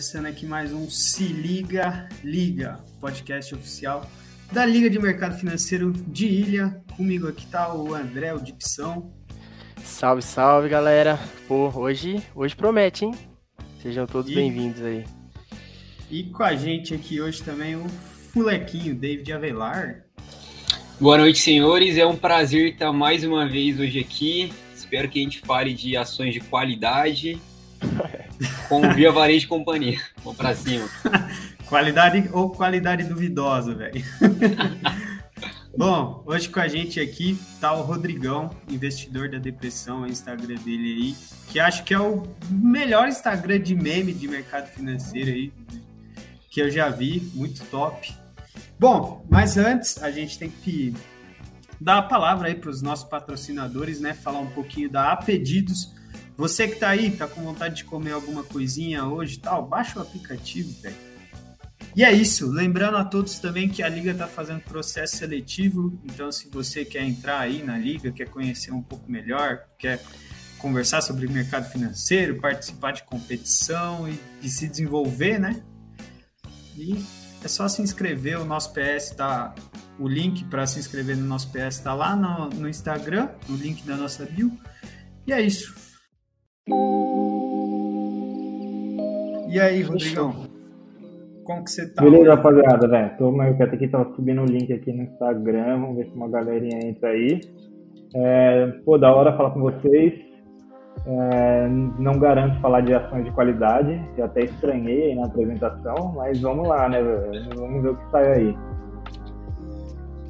[0.00, 4.10] Começando aqui mais um Se Liga Liga, podcast oficial
[4.50, 6.82] da Liga de Mercado Financeiro de Ilha.
[6.96, 9.12] Comigo aqui tá o André, o Dipsão.
[9.84, 11.20] Salve, salve galera.
[11.46, 13.14] Pô, hoje, hoje promete, hein?
[13.82, 15.04] Sejam todos bem-vindos aí.
[16.10, 17.86] E com a gente aqui hoje também o
[18.32, 20.06] Fulequinho, David Avelar.
[20.98, 21.98] Boa noite, senhores.
[21.98, 24.50] É um prazer estar mais uma vez hoje aqui.
[24.74, 27.38] Espero que a gente fale de ações de qualidade
[28.68, 30.00] com Via Varejo e Companhia.
[30.22, 30.88] Vamos pra cima.
[31.66, 34.04] qualidade ou qualidade duvidosa, velho.
[35.76, 40.94] Bom, hoje com a gente aqui tá o Rodrigão, investidor da depressão, o Instagram dele
[40.94, 41.16] aí,
[41.48, 45.52] que acho que é o melhor Instagram de meme de mercado financeiro aí
[46.50, 48.12] que eu já vi, muito top.
[48.78, 50.92] Bom, mas antes a gente tem que
[51.80, 54.12] dar a palavra aí para os nossos patrocinadores, né?
[54.12, 55.94] Falar um pouquinho da A Pedidos.
[56.40, 59.98] Você que tá aí, tá com vontade de comer alguma coisinha hoje e tal, baixa
[59.98, 60.96] o aplicativo, velho.
[61.94, 62.50] E é isso.
[62.50, 66.00] Lembrando a todos também que a Liga tá fazendo processo seletivo.
[66.02, 70.02] Então, se você quer entrar aí na Liga, quer conhecer um pouco melhor, quer
[70.56, 75.62] conversar sobre mercado financeiro, participar de competição e, e se desenvolver, né?
[76.74, 77.04] E
[77.44, 78.40] é só se inscrever.
[78.40, 79.54] O nosso PS tá
[79.98, 83.82] o link para se inscrever no nosso PS está lá no, no, Instagram, no link
[83.82, 84.58] da nossa bio.
[85.26, 85.89] E é isso.
[89.48, 90.32] E aí, Rodrigão?
[91.44, 92.02] Como que você tá?
[92.02, 93.16] Beleza, rapaziada, velho.
[93.18, 95.80] Tô meio quieto aqui, tava subindo o link aqui no Instagram.
[95.80, 97.40] Vamos ver se uma galerinha entra aí.
[98.14, 100.30] É, pô, da hora falar com vocês.
[101.06, 101.66] É,
[101.98, 106.88] não garanto falar de ações de qualidade, eu até estranhei na apresentação, mas vamos lá,
[106.90, 106.98] né?
[107.56, 108.58] Vamos ver o que sai aí.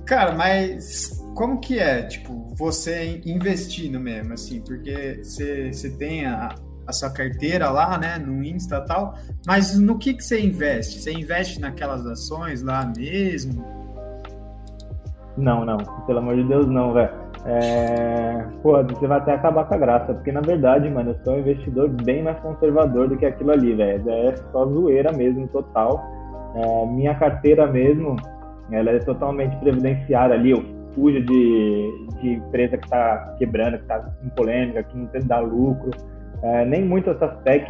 [0.06, 6.54] Cara, mas como que é, tipo, você investindo mesmo, assim, porque você, você tem a,
[6.86, 9.14] a sua carteira lá, né, no Insta e tal,
[9.46, 11.00] mas no que que você investe?
[11.00, 13.64] Você investe naquelas ações lá mesmo?
[15.36, 17.10] Não, não, pelo amor de Deus, não, velho.
[17.46, 18.44] É...
[18.62, 21.38] Pô, você vai até acabar com a graça, porque na verdade, mano, eu sou um
[21.38, 24.10] investidor bem mais conservador do que aquilo ali, velho.
[24.10, 26.04] É só zoeira mesmo, total.
[26.54, 28.16] É, minha carteira mesmo,
[28.70, 34.12] ela é totalmente previdenciária ali, eu fujo de, de empresa que está quebrando, que está
[34.24, 35.90] em polêmica, que não tem dar lucro.
[36.42, 37.66] É, nem muito essas tech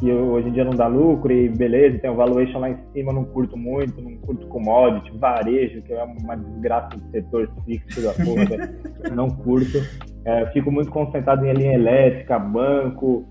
[0.00, 3.12] que hoje em dia não dá lucro e beleza, tem o valuation lá em cima,
[3.12, 8.12] não curto muito, não curto commodity, varejo, que é uma desgraça de setor fixo da
[8.24, 9.78] porra, não curto.
[10.24, 13.28] É, fico muito concentrado em linha elétrica, banco,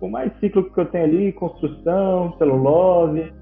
[0.00, 3.32] o mais ciclo que eu tenho ali, construção, celulose,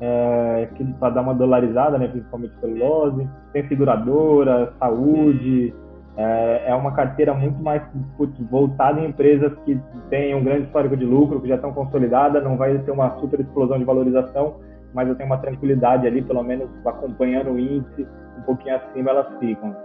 [0.00, 0.68] é,
[0.98, 5.74] para dar uma dolarizada, né, principalmente celulose, tem seguradora, saúde,
[6.16, 7.82] é, é uma carteira muito mais
[8.16, 9.78] putz, voltada em empresas que
[10.08, 13.40] têm um grande histórico de lucro, que já estão consolidadas, não vai ter uma super
[13.40, 14.56] explosão de valorização,
[14.92, 18.06] mas eu tenho uma tranquilidade ali, pelo menos acompanhando o índice,
[18.38, 19.76] um pouquinho acima elas ficam.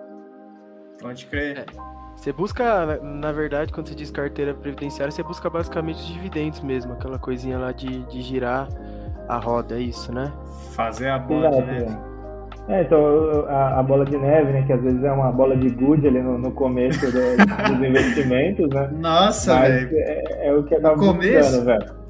[1.01, 1.59] Pode crer.
[1.59, 1.65] É.
[2.15, 6.93] Você busca, na verdade, quando você diz carteira previdenciária, você busca basicamente os dividendos mesmo,
[6.93, 8.67] aquela coisinha lá de, de girar
[9.27, 10.31] a roda, é isso, né?
[10.75, 11.97] Fazer a bola Exato, de neve.
[12.67, 12.73] É.
[12.73, 14.63] é, então a, a, bola de neve, né?
[14.63, 17.11] Que às vezes é uma bola de gude ali no, no começo do,
[17.77, 18.89] dos investimentos, né?
[18.99, 19.89] Nossa, velho.
[19.93, 22.05] É, é, o que acaba buscando, velho.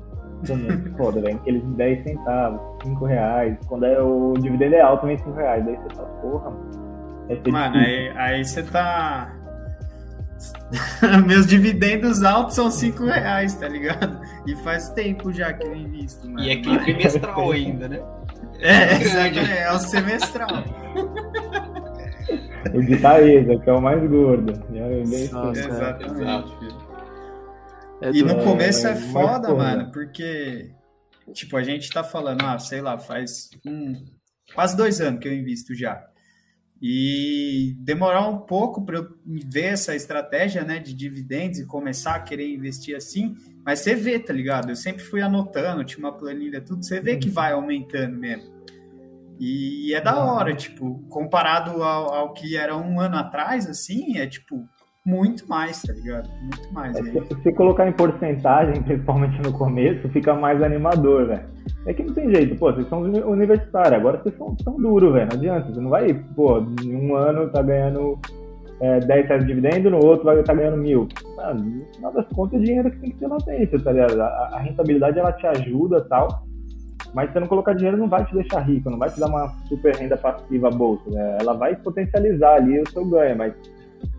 [0.98, 1.36] Foda, velho.
[1.38, 3.58] Aqueles 10 centavos, 5 reais.
[3.68, 5.66] Quando é, o dividendo é alto, também 5 reais.
[5.66, 6.86] Daí você fala, porra, mano.
[7.52, 9.35] Mano, aí, aí você tá
[11.26, 14.20] Meus dividendos altos são 5 reais, tá ligado?
[14.46, 16.42] E faz tempo já que eu invisto, mano.
[16.42, 18.02] E é aquele trimestral ainda, né?
[18.60, 20.64] É, exatamente, é o semestral.
[22.74, 24.54] o de Taesa, que é o mais gordo.
[25.32, 26.86] Nossa, exatamente.
[28.02, 30.72] É e no começo é, é foda, mano, porque,
[31.34, 33.94] tipo, a gente tá falando, ah, sei lá, faz um,
[34.54, 36.04] quase dois anos que eu invisto já.
[36.82, 42.20] E demorar um pouco para eu ver essa estratégia né, de dividendos e começar a
[42.20, 43.36] querer investir assim,
[43.66, 44.70] mas você vê, tá ligado?
[44.70, 48.54] Eu sempre fui anotando, tinha uma planilha, tudo, você vê que vai aumentando mesmo.
[49.40, 54.28] E é da hora, tipo, comparado ao, ao que era um ano atrás, assim, é
[54.28, 54.68] tipo,
[55.06, 56.28] muito mais, tá ligado?
[56.42, 56.96] Muito mais.
[56.98, 61.46] É, se, se colocar em porcentagem, principalmente no começo, fica mais animador, velho.
[61.86, 65.28] É que não tem jeito, pô, vocês são universitários, agora vocês são, são duros, velho,
[65.28, 68.18] não adianta, você não vai, pô, em um ano tá ganhando
[68.82, 71.08] é, 10 reais de dividendo, no outro vai estar tá ganhando mil.
[71.38, 74.20] Mano, no final das contas, é dinheiro que tem que ter latência, tá ligado?
[74.20, 76.44] A, a rentabilidade, ela te ajuda tal,
[77.14, 79.48] mas se não colocar dinheiro, não vai te deixar rico, não vai te dar uma
[79.68, 81.38] super renda passiva bolsa, né?
[81.40, 83.54] Ela vai potencializar ali o seu ganho, mas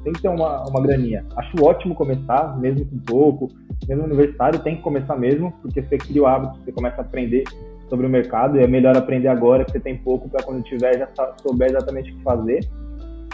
[0.02, 1.24] tem que ter uma, uma graninha.
[1.36, 3.48] Acho ótimo começar, mesmo com pouco,
[3.88, 7.44] mesmo universitário, tem que começar mesmo, porque você cria o hábito, você começa a aprender
[7.88, 10.98] sobre o mercado, e é melhor aprender agora, que você tem pouco, para quando tiver
[10.98, 11.08] já
[11.42, 12.60] souber exatamente o que fazer.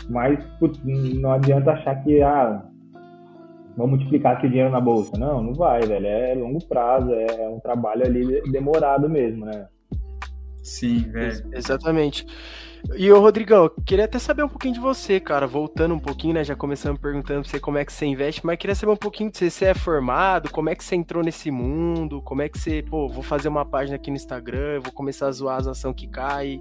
[0.09, 2.63] Mas putz, não adianta achar que, ah,
[3.77, 5.17] vamos multiplicar aqui o dinheiro na bolsa.
[5.19, 6.07] Não, não vai, velho.
[6.07, 9.67] É longo prazo, é um trabalho ali demorado mesmo, né?
[10.63, 11.45] Sim, velho.
[11.53, 12.27] Exatamente.
[12.97, 15.47] E o Rodrigão, queria até saber um pouquinho de você, cara.
[15.47, 16.45] Voltando um pouquinho, né?
[16.45, 19.31] Já começando perguntando pra você como é que você investe, mas queria saber um pouquinho
[19.31, 19.51] de você.
[19.51, 23.09] Você é formado, como é que você entrou nesse mundo, como é que você, pô,
[23.09, 26.61] vou fazer uma página aqui no Instagram, vou começar a zoar as ações que cai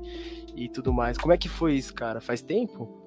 [0.55, 1.17] e tudo mais.
[1.17, 2.21] Como é que foi isso, cara?
[2.21, 3.01] Faz tempo?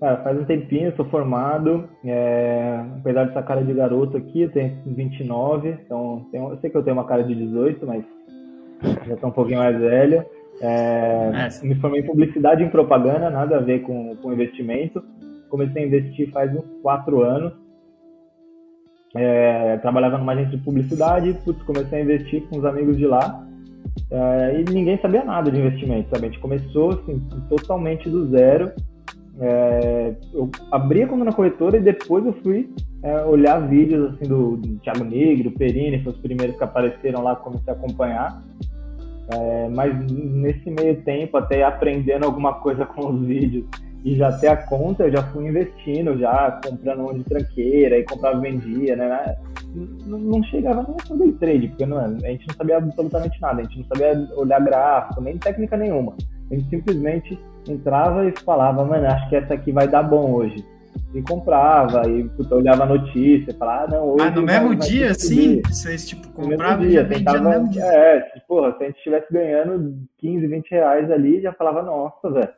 [0.00, 1.88] Cara, faz um tempinho, sou formado.
[2.04, 6.76] É, apesar dessa cara de garoto aqui, eu tenho 29, então tenho, eu sei que
[6.76, 8.04] eu tenho uma cara de 18, mas
[9.06, 10.24] já estou um pouquinho mais velho.
[10.60, 11.66] É, é.
[11.66, 15.02] Me formei em publicidade e em propaganda, nada a ver com, com investimento.
[15.48, 17.52] Comecei a investir faz uns quatro anos.
[19.14, 23.46] É, trabalhava numa agência de publicidade, putz, comecei a investir com os amigos de lá.
[24.10, 26.26] É, e ninguém sabia nada de investimento, sabe?
[26.26, 28.72] A gente começou assim, totalmente do zero.
[29.40, 32.70] É, eu abri a conta na corretora e depois eu fui
[33.02, 37.34] é, olhar vídeos assim do, do Thiago Negro, Perini, foram os primeiros que apareceram lá,
[37.36, 38.42] comecei a acompanhar.
[39.30, 43.66] É, mas nesse meio tempo, até aprendendo alguma coisa com os vídeos
[44.04, 48.04] e já ter a conta, eu já fui investindo, já comprando um de tranqueira e
[48.04, 49.36] comprava vendia, né?
[50.04, 53.60] Não, não chegava nem a fazer trade, porque não, a gente não sabia absolutamente nada,
[53.60, 56.14] a gente não sabia olhar gráfico, nem técnica nenhuma.
[56.50, 57.38] A gente simplesmente
[57.68, 60.64] entrava e falava, mano, acho que essa aqui vai dar bom hoje.
[61.14, 64.26] E comprava, e puta, olhava a notícia, falava, ah, não, hoje.
[64.26, 65.62] Ah, no mesmo vai, dia, vai sim?
[65.66, 67.84] Vocês, tipo, compravam e vendiam no mesmo dia.
[67.84, 72.30] É, tipo, porra, se a gente estivesse ganhando 15, 20 reais ali, já falava, nossa,
[72.30, 72.48] velho,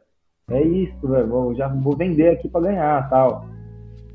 [0.51, 3.45] é isso, velho, já vou vender aqui pra ganhar tal.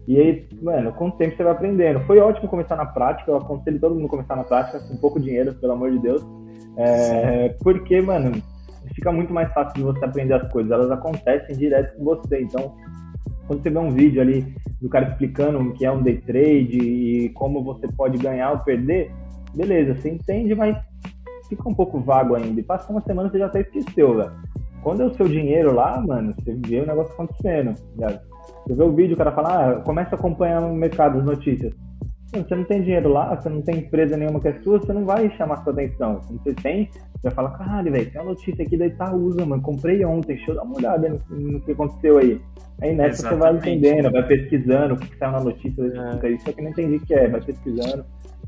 [0.07, 1.99] E aí, mano, com o tempo você vai aprendendo.
[2.01, 5.53] Foi ótimo começar na prática, eu aconselho todo mundo começar na prática, com pouco dinheiro,
[5.55, 6.25] pelo amor de Deus.
[6.77, 8.41] É, porque, mano,
[8.95, 12.41] fica muito mais fácil de você aprender as coisas, elas acontecem direto com você.
[12.41, 12.73] Então,
[13.49, 16.77] quando você vê um vídeo ali do cara explicando o que é um day trade
[16.77, 19.11] e como você pode ganhar ou perder,
[19.55, 20.77] beleza, você entende, mas
[21.49, 22.59] fica um pouco vago ainda.
[22.59, 24.31] E passa uma semana você já até esqueceu, velho.
[24.83, 27.73] Quando é o seu dinheiro lá, mano, você vê o negócio acontecendo.
[28.67, 31.73] Você vê o vídeo, o cara fala, ah, começa a acompanhar no mercado as notícias.
[32.31, 35.03] Você não tem dinheiro lá, você não tem empresa nenhuma que é sua, você não
[35.03, 36.21] vai chamar sua atenção.
[36.27, 39.61] Quando você tem, você vai falar, caralho, velho, tem uma notícia aqui da Itaúsa, mano,
[39.61, 42.39] comprei ontem, deixa eu dar uma olhada no, no que aconteceu aí.
[42.81, 43.29] Aí nessa Exatamente.
[43.29, 45.81] você vai entendendo, vai pesquisando o que, que saiu na notícia,
[46.23, 46.29] é.
[46.29, 48.05] isso aqui não entendi o que é, vai pesquisando.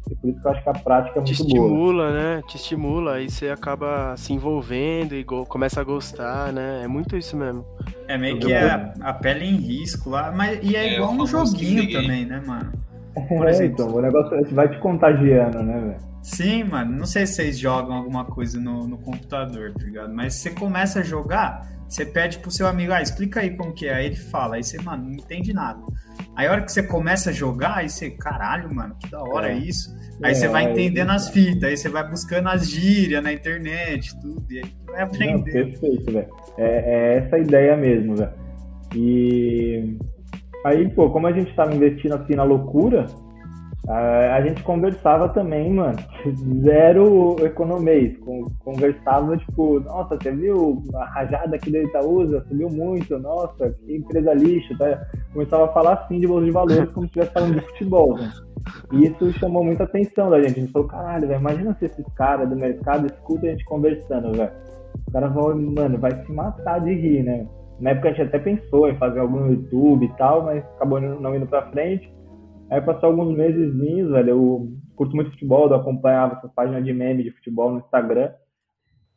[0.09, 2.13] E por isso que eu acho que a prática é muito Te estimula, boa.
[2.13, 2.43] né?
[2.47, 6.81] Te estimula, aí você acaba se envolvendo e começa a gostar, né?
[6.83, 7.65] É muito isso mesmo.
[8.07, 11.25] É meio que a, a pele em risco lá, mas e é, é igual um
[11.25, 12.71] joguinho também, né, mano?
[13.13, 16.11] Por é, exemplo, então, o negócio vai te contagiando, né, velho?
[16.21, 16.97] Sim, mano.
[16.97, 20.13] Não sei se vocês jogam alguma coisa no, no computador, tá ligado?
[20.13, 23.87] Mas você começa a jogar, você pede pro seu amigo, ah, explica aí como que
[23.87, 23.95] é.
[23.95, 25.81] Aí ele fala, aí você, mano, não entende nada.
[26.35, 29.49] Aí a hora que você começa a jogar, aí você, caralho, mano, que da hora
[29.49, 29.95] é, isso.
[30.23, 33.33] Aí é, você vai entendendo é, as fitas, aí você vai buscando as gírias na
[33.33, 35.33] internet, tudo, e aí vai aprender.
[35.33, 36.27] Não, perfeito, velho.
[36.57, 38.31] É, é essa a ideia mesmo, velho.
[38.95, 39.97] E
[40.65, 43.05] Aí, pô, como a gente tava investindo assim na loucura,
[43.87, 45.97] a gente conversava também, mano,
[46.63, 48.15] zero economês.
[48.59, 52.45] Conversava, tipo, nossa, você viu a rajada aqui da Itaúsa?
[52.47, 55.01] Subiu muito, nossa, que empresa lixo, tá?
[55.33, 58.31] Começava a falar assim de bolsa de valores como se estivesse falando de futebol, né?
[58.93, 60.59] E isso chamou muita atenção da gente.
[60.59, 64.31] A gente falou, caralho, velho, imagina se esses caras do mercado escutam a gente conversando,
[64.31, 64.51] velho.
[65.07, 67.47] O cara falou, mano, vai se matar de rir, né?
[67.81, 71.35] Na época a gente até pensou em fazer algum YouTube e tal, mas acabou não
[71.35, 72.13] indo pra frente.
[72.69, 73.73] Aí passou alguns meses,
[74.09, 78.31] velho, eu curto muito futebol, eu acompanhava essa página de meme de futebol no Instagram.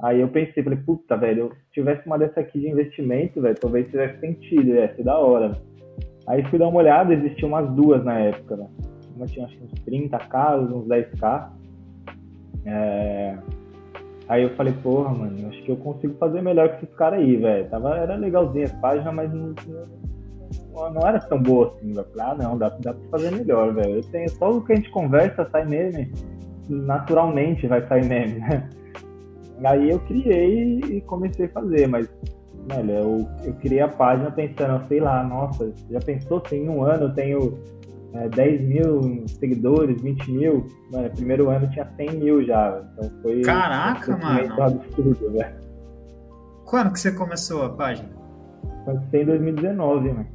[0.02, 3.87] Aí eu pensei, falei, puta, velho, se tivesse uma dessa aqui de investimento, velho, talvez
[3.90, 5.52] tivesse sentido, ia ser da hora.
[6.26, 8.66] Aí fui dar uma olhada, existiam umas duas na época, né?
[9.14, 11.50] Uma tinha acho que uns 30k, uns 10k.
[12.64, 13.38] É...
[14.28, 17.36] Aí eu falei, porra, mano, acho que eu consigo fazer melhor que esses caras aí,
[17.36, 17.68] velho.
[17.68, 19.54] Tava, era legalzinha as páginas, mas não,
[20.72, 22.06] não, não era tão boa assim, velho.
[22.18, 23.96] Ah, não, dá, dá pra fazer melhor, velho.
[23.96, 26.10] Eu tenho só o que a gente conversa, sai meme.
[26.68, 28.68] Naturalmente vai sair meme, né?
[29.64, 32.08] Aí eu criei e comecei a fazer, mas,
[32.66, 37.04] velho, eu, eu criei a página pensando, sei lá, nossa, já pensou em um ano
[37.04, 37.58] eu tenho
[38.14, 40.66] é, 10 mil seguidores, 20 mil.
[40.92, 42.83] Mano, primeiro ano tinha 100 mil já.
[42.92, 43.42] Então foi.
[43.42, 44.62] Caraca, mano!
[44.62, 45.54] Absurdo, velho.
[46.64, 48.09] Quando que você começou a página?
[48.85, 50.26] Comecei em 2019, mano.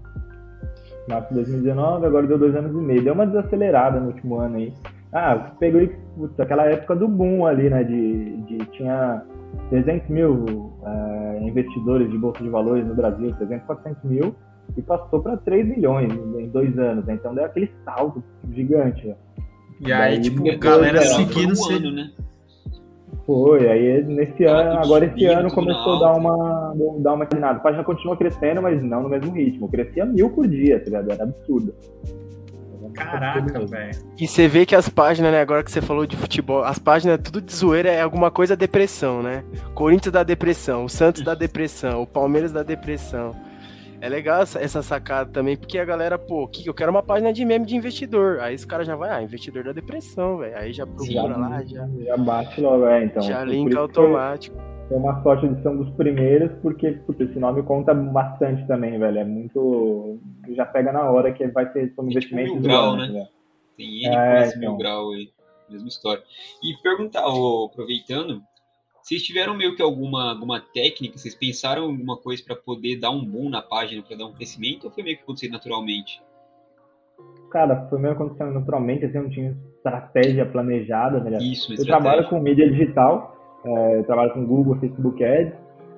[1.08, 3.04] março de 2019, agora deu dois anos e meio.
[3.04, 4.74] Deu uma desacelerada no último ano aí.
[5.12, 7.84] Ah, peguei, putz, aquela época do boom ali, né?
[7.84, 9.24] De, de tinha
[9.70, 14.36] 300 mil é, investidores de bolsa de valores no Brasil, 300, 400 mil,
[14.78, 17.06] e passou para 3 milhões em dois anos.
[17.06, 17.14] Né?
[17.14, 19.08] Então deu aquele salto gigante.
[19.08, 19.16] Né?
[19.82, 21.54] E aí, Daí, tipo, galera seguindo.
[21.58, 22.12] Um ano, né?
[23.26, 27.58] Foi, aí nesse ah, ano, agora esse ano começou a dar uma, dar uma inclinada.
[27.58, 29.70] A página continua crescendo, mas não no mesmo ritmo.
[29.70, 31.12] Crescia mil por dia, tá ligado?
[31.12, 31.74] Era absurdo.
[32.94, 33.92] Caraca, velho.
[34.18, 37.20] E você vê que as páginas, né, agora que você falou de futebol, as páginas
[37.24, 39.44] tudo de zoeira é alguma coisa depressão, né?
[39.76, 43.36] Corinthians da depressão, o Santos da depressão, o Palmeiras da depressão.
[44.02, 47.44] É legal essa sacada também, porque a galera, pô, que eu quero uma página de
[47.44, 48.40] meme de investidor.
[48.40, 50.58] Aí esse cara já vai, ah, investidor da depressão, velho.
[50.58, 51.88] Aí já procura já, lá, já.
[52.06, 53.22] Já bate logo, é, então.
[53.22, 54.58] Já linka automático.
[54.90, 58.98] É uma sorte de ser um dos primeiros, porque putz, esse nome conta bastante também,
[58.98, 59.20] velho.
[59.20, 60.18] É muito.
[60.56, 62.54] Já pega na hora que vai ser como investimento.
[62.54, 63.28] Tipo mil grau, ano, né?
[63.78, 64.60] Tem N é, então.
[64.60, 65.30] mil grau aí.
[65.70, 66.24] Mesma história.
[66.64, 68.42] E perguntar, aproveitando,
[69.10, 71.18] vocês tiveram meio que alguma, alguma técnica?
[71.18, 74.34] Vocês pensaram em alguma coisa para poder dar um boom na página, para dar um
[74.34, 76.22] crescimento, ou foi meio que acontecendo naturalmente?
[77.50, 81.40] Cara, foi meio acontecendo naturalmente, assim, não tinha estratégia planejada, né?
[81.40, 83.36] Isso, Eu trabalho com mídia digital,
[83.66, 85.56] é, eu trabalho com Google, Facebook Ads,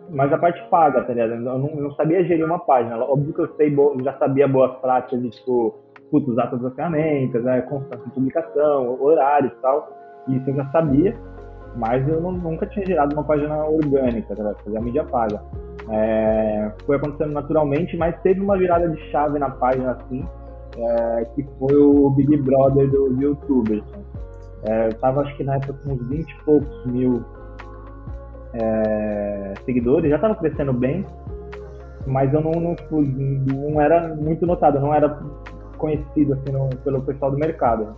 [0.09, 1.33] mas a parte paga, tá ligado?
[1.33, 2.97] Eu não, não sabia gerir uma página.
[2.97, 3.75] Óbvio que eu sei,
[4.05, 5.77] já sabia boas práticas de, tipo,
[6.09, 7.61] putz, usar todas as ferramentas, né?
[7.63, 9.97] constância de publicação, horários e tal.
[10.29, 11.19] Isso eu já sabia
[11.75, 15.41] mas eu não, nunca tinha gerado uma página orgânica, tá fazer a mídia paga.
[15.89, 20.25] É, foi acontecendo naturalmente, mas teve uma virada de chave na página assim,
[20.77, 23.83] é, que foi o Big Brother dos youtubers.
[24.63, 27.23] É, eu tava acho que na época com uns 20 e poucos mil
[28.53, 31.05] é, seguidores, já tava crescendo bem,
[32.05, 35.19] mas eu não, não, não era muito notado, não era
[35.77, 37.95] conhecido assim, no, pelo pessoal do mercado.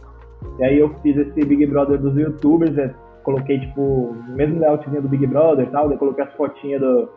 [0.60, 5.10] E aí eu fiz esse Big Brother dos youtubers, é, coloquei, tipo, mesmo layoutzinho do
[5.10, 7.10] Big Brother e tal, daí coloquei as fotinhas do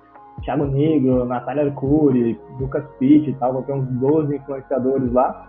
[0.43, 5.49] Thiago Negro, Natália Arcuri, Lucas Pitt e tal, coloquei uns 12 influenciadores lá.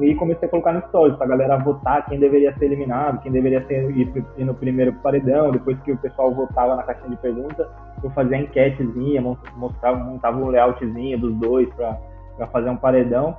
[0.00, 3.64] E comecei a colocar no stories pra galera votar quem deveria ser eliminado, quem deveria
[3.66, 5.52] ser, ir, ir no primeiro paredão.
[5.52, 7.64] Depois que o pessoal votava na caixinha de perguntas,
[8.02, 9.22] eu fazia enquetezinha,
[9.54, 11.96] mostrava, montava um layoutzinho dos dois pra,
[12.36, 13.36] pra fazer um paredão.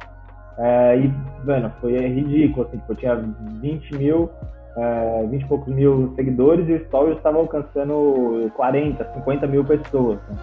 [0.58, 1.14] É, e,
[1.46, 4.30] mano, foi ridículo, assim, tipo, eu tinha 20 mil
[4.78, 10.20] é, 20 e poucos mil seguidores e o Stories estava alcançando 40, 50 mil pessoas.
[10.28, 10.38] Né?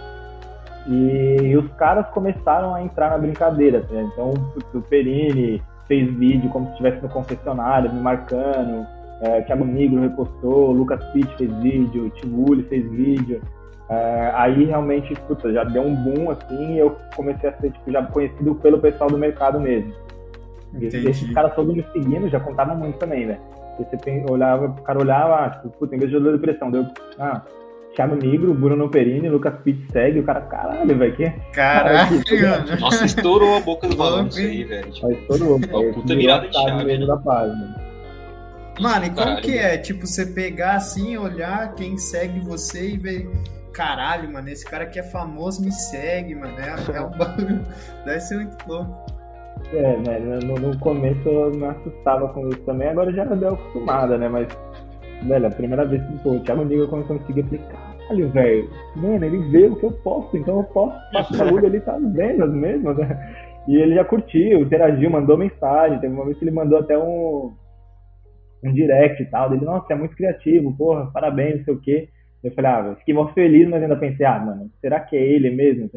[0.88, 3.86] E, e, os caras começaram a entrar na brincadeira.
[3.90, 4.08] Né?
[4.12, 4.32] Então
[4.74, 8.86] o Perini fez vídeo como se estivesse no confessionário, me marcando.
[9.20, 13.40] É, Thiago Negro repostou, Lucas Pitt fez vídeo, Tivuli fez vídeo.
[13.88, 17.92] É, aí realmente, puta, já deu um boom assim e eu comecei a ser tipo,
[17.92, 19.92] já conhecido pelo pessoal do mercado mesmo.
[20.78, 23.40] E esses caras todos me seguindo já contavam muito também, velho.
[23.78, 26.86] Você olhava, o cara olhava, ah, tipo, puta, investidor de depressão, deu,
[27.18, 27.42] ah,
[27.94, 31.30] Thiago Negro, Bruno Perini, Lucas Pitt segue, o cara, caralho, velho, que...
[31.52, 34.90] Caralho, cara, Nossa, estourou a boca do balão isso aí, velho.
[34.90, 37.06] Tipo, estourou, é, puta virada de chave, né?
[37.06, 37.92] da página.
[38.80, 39.76] Mano, e como caralho, que é?
[39.76, 43.30] Tipo, você pegar assim, olhar quem segue você e ver...
[43.72, 46.54] Caralho, mano, esse cara que é famoso me segue, mano.
[46.58, 47.64] É, é um bagulho.
[48.04, 49.21] Deve ser muito louco.
[49.72, 50.18] É, né?
[50.44, 54.28] No, no, começo eu me assustava com isso também, agora já deu acostumada, né?
[54.28, 54.46] Mas,
[55.26, 57.64] velho, a primeira vez que pô, o Thiago Nigel começou a me seguir, eu falei,
[57.70, 61.80] caralho, velho, mano, ele vê o que eu posto, então eu posso passar o ele
[61.80, 63.36] tá vendo as mesmas, né?
[63.66, 67.54] E ele já curtiu, interagiu, mandou mensagem, teve uma vez que ele mandou até um,
[68.62, 72.08] um direct e tal, ele, nossa, é muito criativo, porra, parabéns, não sei o quê.
[72.44, 75.48] Eu falei, ah, fiquei mó feliz, mas ainda pensei, ah, mano, será que é ele
[75.48, 75.88] mesmo?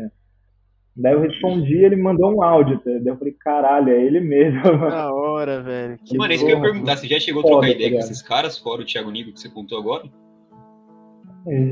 [0.97, 2.79] Daí eu respondi, ele mandou um áudio.
[2.85, 4.61] Daí eu falei, caralho, é ele mesmo.
[4.89, 5.99] Da hora, velho.
[6.05, 6.95] Que Mano, é isso que eu ia perguntar.
[6.95, 9.49] Você já chegou a trocar ideia com esses caras, fora o Thiago Nigo que você
[9.49, 10.03] contou agora?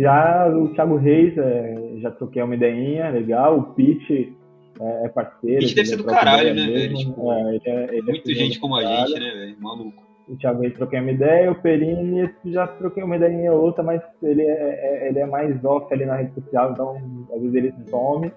[0.01, 3.57] Já o Thiago Reis, é, já troquei uma ideinha, legal.
[3.57, 4.35] O Pete
[4.79, 5.61] é, é parceiro.
[5.61, 6.93] Pete deve ser do caralho, né, velho?
[6.93, 9.55] Tipo, é, ele é, ele é muita gente como a gente, né, velho?
[9.59, 10.03] Maluco.
[10.27, 14.01] O Thiago Reis troquei uma ideia, o Perini já troquei uma ideia ou outra, mas
[14.21, 16.95] ele é, ele é mais off ali na rede social, então
[17.33, 18.31] às vezes ele some.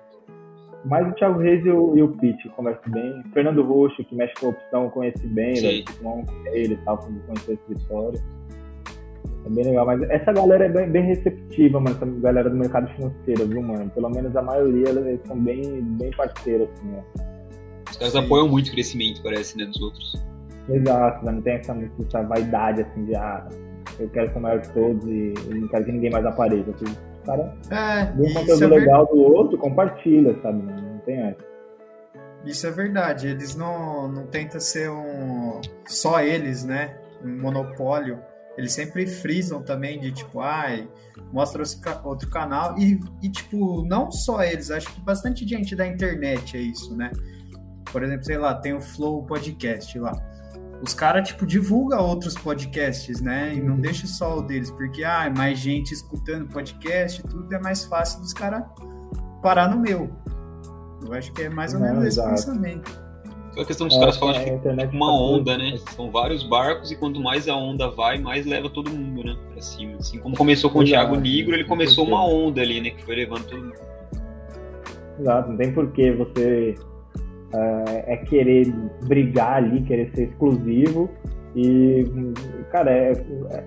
[0.86, 3.22] Mas o Thiago Reis e o, e o Pitt conversam bem.
[3.34, 5.84] Fernando Roxo, que mexe com a opção, conhece bem, né?
[6.00, 8.22] com ele e tal, quando conheceu esse escritório.
[9.44, 12.88] É bem legal, mas essa galera é bem, bem, receptiva, mano, essa galera do mercado
[12.94, 13.90] financeiro, viu, mano?
[13.90, 17.04] Pelo menos a maioria, eles são bem, bem parceiros, assim, né?
[17.90, 20.24] Os caras apoiam muito o crescimento, parece, né, dos outros.
[20.68, 21.76] Exato, não tem essa,
[22.06, 23.48] essa vaidade, assim, de, ah,
[23.98, 27.15] eu quero ser maior que todos e, e não quero que ninguém mais apareça, assim
[27.26, 30.62] cara é, vê um conteúdo é legal do outro, compartilha, sabe?
[30.62, 31.44] Não tem essa.
[32.44, 33.26] Isso é verdade.
[33.26, 35.60] Eles não, não tentam ser um.
[35.86, 36.96] Só eles, né?
[37.22, 38.20] Um monopólio.
[38.56, 40.88] Eles sempre frisam também de tipo, ai,
[41.32, 41.62] mostra
[42.04, 42.78] outro canal.
[42.78, 47.12] E, e, tipo, não só eles, acho que bastante gente da internet é isso, né?
[47.92, 50.12] Por exemplo, sei lá, tem o Flow Podcast lá.
[50.82, 53.54] Os caras, tipo, divulgam outros podcasts, né?
[53.54, 57.84] E não deixa só o deles, porque, ah, mais gente escutando podcast, tudo é mais
[57.84, 58.62] fácil dos caras
[59.42, 60.10] parar no meu.
[61.04, 63.06] Eu acho que é mais ou menos esse pensamento.
[63.58, 65.78] A questão dos é, caras falando é, que é uma onda, né?
[65.94, 69.34] São vários barcos e quanto mais a onda vai, mais leva todo mundo, né?
[69.52, 69.96] Pra cima.
[69.98, 72.90] Assim como começou com o Thiago Negro, ele começou uma onda ali, né?
[72.90, 73.86] Que foi levando todo mundo.
[75.18, 76.74] Exato, não tem porquê você
[77.54, 78.72] é, é querer
[79.06, 81.10] brigar ali, querer ser exclusivo.
[81.54, 82.04] E,
[82.70, 83.12] cara, é,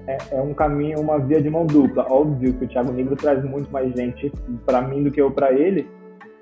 [0.07, 2.05] é, é, um caminho, uma via de mão dupla.
[2.09, 4.31] Óbvio que o Thiago Negro traz muito mais gente
[4.65, 5.87] para mim do que eu para ele,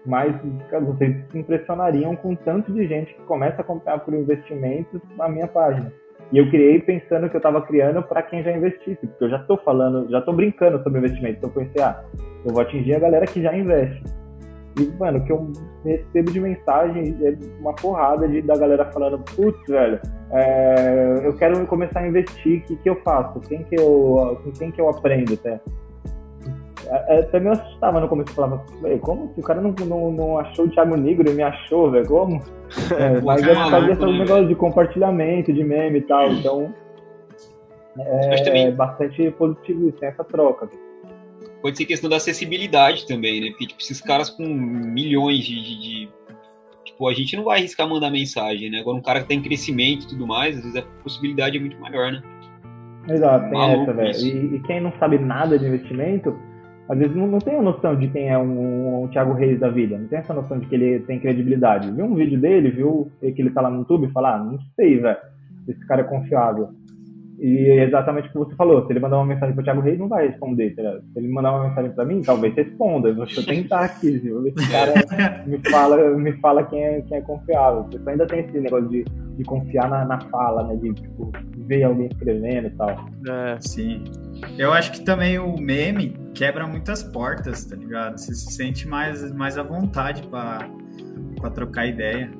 [0.05, 0.35] mas
[0.69, 5.29] cara, vocês se impressionariam com tanto de gente que começa a comprar por investimentos na
[5.29, 5.91] minha página.
[6.33, 9.37] E eu criei pensando que eu estava criando para quem já investisse, porque eu já
[9.37, 11.37] estou falando, já estou brincando sobre investimento.
[11.37, 12.03] Então eu pensei, ah,
[12.45, 14.03] eu vou atingir a galera que já investe.
[14.79, 15.51] E, mano, o que eu
[15.83, 19.99] recebo de mensagem é uma porrada de, da galera falando, putz, velho,
[20.31, 23.39] é, eu quero começar a investir, o que, que eu faço?
[23.41, 25.59] Quem que eu, com quem que eu aprendo até?
[26.89, 28.63] É, até me assustava no começo, eu falava,
[29.01, 32.07] como se o cara não, não, não achou o Thiago Negro e me achou, velho,
[32.07, 32.41] como?
[32.99, 36.69] É, mas é por causa desse né, negócio de compartilhamento, de meme e tal, então
[37.97, 40.67] é, é bastante positivo isso, tem essa troca
[41.61, 43.49] pode ser questão da acessibilidade também, né?
[43.49, 46.09] Porque, tipo, esses caras com milhões de, de, de,
[46.85, 48.79] Tipo, a gente não vai arriscar mandar mensagem, né?
[48.79, 51.59] Agora, um cara que tá em crescimento e tudo mais, às vezes a possibilidade é
[51.59, 52.23] muito maior, né?
[53.09, 54.17] Exato, tem Maluco essa, velho.
[54.17, 56.35] E, e, quem não sabe nada de investimento,
[56.89, 59.69] às vezes não, não tem a noção de quem é um, um Thiago Reis da
[59.69, 61.91] vida, não tem essa noção de que ele tem credibilidade.
[61.91, 64.57] Viu um vídeo dele, viu que ele tá lá no YouTube e fala, ah, não
[64.75, 65.17] sei, velho,
[65.67, 66.69] esse cara é confiável.
[67.39, 68.85] E é exatamente o que você falou.
[68.85, 70.75] Se ele mandar uma mensagem para o Thiago Reis, não vai responder.
[70.75, 73.13] Tá se ele mandar uma mensagem para mim, talvez responda.
[73.13, 74.17] Deixa eu tentar aqui.
[74.17, 74.47] Viu?
[74.47, 74.93] Esse cara
[75.45, 77.83] me fala, me fala quem, é, quem é confiável.
[77.83, 80.75] Você ainda tem esse negócio de, de confiar na, na fala, né?
[80.77, 81.31] De tipo,
[81.67, 82.89] ver alguém escrevendo e tal.
[83.27, 84.03] É, sim.
[84.57, 88.17] Eu acho que também o meme quebra muitas portas, tá ligado?
[88.17, 92.31] Você se sente mais, mais à vontade para trocar ideia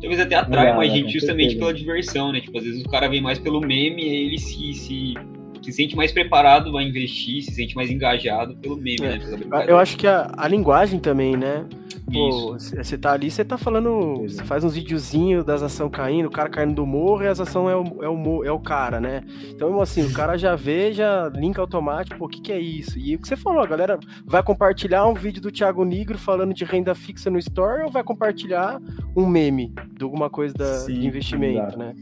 [0.00, 2.40] talvez até atrai mais gente justamente pela diversão, né?
[2.40, 5.14] Tipo, às vezes o cara vem mais pelo meme e ele se, se,
[5.62, 9.18] se sente mais preparado a investir, se sente mais engajado pelo meme, é.
[9.18, 9.64] né?
[9.66, 11.64] Eu acho que a, a linguagem também, né?
[12.12, 14.22] Pô, você tá ali, você tá falando.
[14.22, 17.72] Você faz uns videozinhos das ações caindo, o cara caindo do morro e as ações
[17.72, 19.24] é o, é, o, é o cara, né?
[19.50, 22.98] Então, assim, o cara já vê, já linka automático, o que, que é isso?
[22.98, 26.54] E o que você falou, a galera vai compartilhar um vídeo do Thiago Negro falando
[26.54, 28.80] de renda fixa no Store ou vai compartilhar
[29.16, 31.92] um meme de alguma coisa da, Sim, de investimento, né?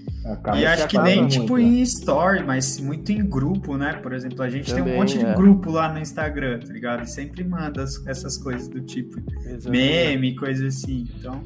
[0.57, 1.63] E acho que nem muito, tipo né?
[1.63, 3.95] em Story, mas muito em grupo, né?
[3.95, 5.25] Por exemplo, a gente Também, tem um monte é.
[5.25, 7.05] de grupo lá no Instagram, tá ligado?
[7.05, 9.19] E sempre manda essas coisas do tipo.
[9.47, 9.94] Exatamente meme,
[10.37, 11.07] coisa assim.
[11.19, 11.43] Então.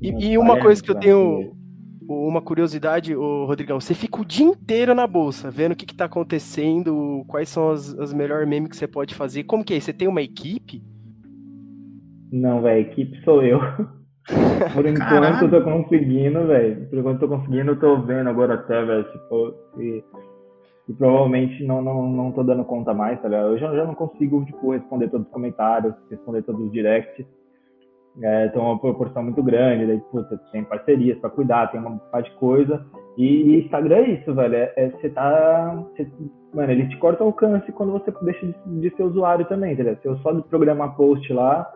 [0.00, 1.54] E, e uma coisa que eu tenho
[2.06, 6.04] uma curiosidade, o Rodrigão, você fica o dia inteiro na bolsa, vendo o que, está
[6.04, 9.44] acontecendo, quais são as, as melhores memes que você pode fazer.
[9.44, 9.80] Como que é?
[9.80, 10.82] Você tem uma equipe?
[12.30, 13.60] Não, velho, equipe sou eu.
[14.74, 16.88] Por enquanto eu tô conseguindo, velho.
[16.88, 20.02] Por enquanto eu tô conseguindo, eu tô vendo agora até, velho, tipo, e,
[20.88, 23.52] e, provavelmente não, não, não tô dando conta mais, tá ligado?
[23.52, 27.26] Eu já, já não consigo, tipo, responder todos os comentários, responder todos os directs
[28.22, 32.30] é, tem uma proporção muito grande, daí, puta, tem parcerias para cuidar, tem uma parte
[32.30, 32.84] de coisa.
[33.16, 34.54] E, e, Instagram é isso, velho.
[34.54, 35.74] É, é, você tá.
[35.74, 36.08] Você,
[36.52, 39.96] mano, ele te corta o alcance quando você deixa de, de ser usuário também, entendeu?
[40.00, 41.70] Se eu só programar post lá,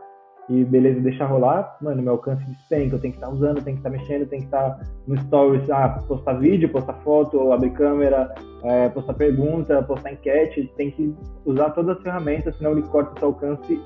[0.49, 3.77] e beleza, deixar rolar, mano, meu alcance despenca, eu tenho que estar tá usando, tenho
[3.77, 7.53] que estar tá mexendo, tenho que estar tá no stories, ah, postar vídeo, postar foto,
[7.53, 12.83] abrir câmera, é, postar pergunta, postar enquete, tem que usar todas as ferramentas, senão ele
[12.83, 13.81] corta o seu alcance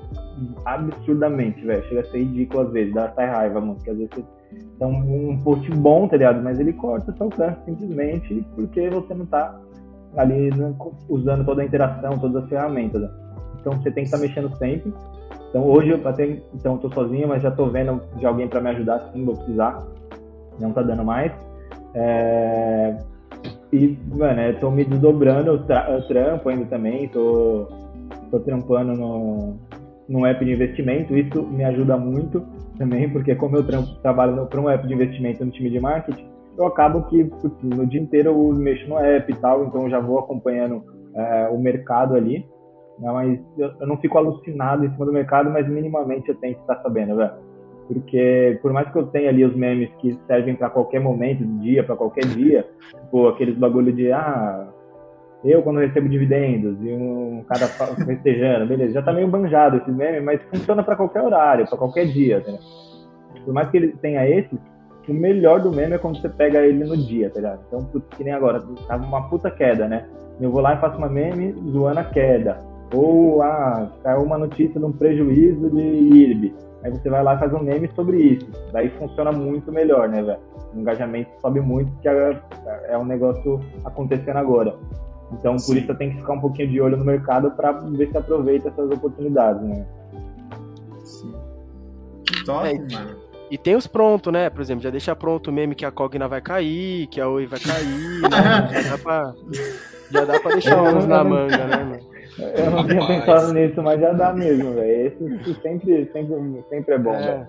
[0.65, 4.11] absurdamente, velho, chega a ser ridículo às vezes, dá até raiva, mano, porque às vezes
[4.13, 8.89] você um, um post bom, tá ligado, mas ele corta o seu alcance simplesmente porque
[8.89, 9.59] você não tá
[10.17, 10.73] ali né,
[11.09, 13.09] usando toda a interação, todas as ferramentas, né?
[13.63, 14.93] Então você tem que estar tá mexendo sempre,
[15.49, 18.71] então hoje eu até então estou sozinho, mas já estou vendo de alguém para me
[18.71, 19.85] ajudar, sim, vou precisar.
[20.59, 21.31] Não está dando mais.
[21.93, 22.97] É...
[23.71, 27.67] E, mano, eu tô me desdobrando, eu, tra eu trampo ainda também, tô,
[28.31, 28.93] tô trampando
[30.07, 32.43] no, app de investimento, isso me ajuda muito
[32.77, 36.25] também, porque como eu trampo, trabalho para um app de investimento no time de marketing,
[36.57, 37.29] eu acabo que
[37.63, 40.83] no dia inteiro eu mexo no app e tal, então já vou acompanhando
[41.15, 42.45] é, o mercado ali.
[42.99, 43.11] Né?
[43.11, 46.61] Mas eu, eu, não fico alucinado em cima do mercado, mas minimamente eu tenho que
[46.61, 47.31] estar sabendo, velho.
[47.87, 51.59] Porque por mais que eu tenha ali os memes que servem para qualquer momento do
[51.59, 54.67] dia, para qualquer dia, tipo aqueles bagulho de ah,
[55.43, 57.67] eu quando recebo dividendos e um cara
[58.05, 62.05] festejando, beleza, já tá meio banjado esse meme, mas funciona para qualquer horário, para qualquer
[62.05, 62.57] dia, né?
[63.43, 64.57] Por mais que ele tenha esse,
[65.07, 67.61] o melhor do meme é quando você pega ele no dia, tá ligado?
[67.67, 70.05] Então, que nem agora, tava uma puta queda, né?
[70.39, 72.61] Eu vou lá e faço uma meme zoando a queda.
[72.93, 76.53] Ou, ah, caiu uma notícia de um prejuízo de IRB.
[76.83, 78.47] Aí você vai lá e faz um meme sobre isso.
[78.71, 80.39] Daí funciona muito melhor, né, velho?
[80.73, 82.41] O engajamento sobe muito, que é,
[82.89, 84.75] é um negócio acontecendo agora.
[85.31, 88.17] Então, por isso, tem que ficar um pouquinho de olho no mercado para ver se
[88.17, 89.85] aproveita essas oportunidades, né?
[91.03, 91.33] Sim.
[92.25, 93.23] Que top, é, mano.
[93.49, 94.49] E tem os prontos, né?
[94.49, 97.45] Por exemplo, já deixa pronto o meme que a Cogna vai cair, que a Oi
[97.45, 98.81] vai cair, né?
[98.83, 99.33] já, dá pra,
[100.11, 102.12] já dá pra deixar uns na manga, né, mano?
[102.37, 105.07] Eu não tinha pensado nisso, mas já dá mesmo, velho.
[105.07, 107.45] Esse sempre, sempre, sempre é bom, é,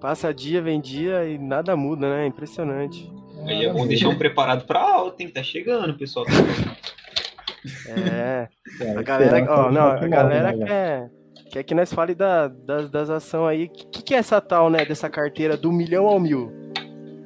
[0.00, 2.26] Passa dia, vem dia e nada muda, né?
[2.26, 3.10] Impressionante.
[3.46, 5.30] Aí é bom deixar um preparado pra alta, hein?
[5.30, 6.26] Tá chegando, pessoal.
[7.88, 8.48] É.
[8.80, 11.10] é a galera, ó, não, a galera né, quer,
[11.50, 13.64] quer que nós fale da, das, das ações aí.
[13.64, 16.52] O que, que é essa tal, né, dessa carteira do milhão ao mil?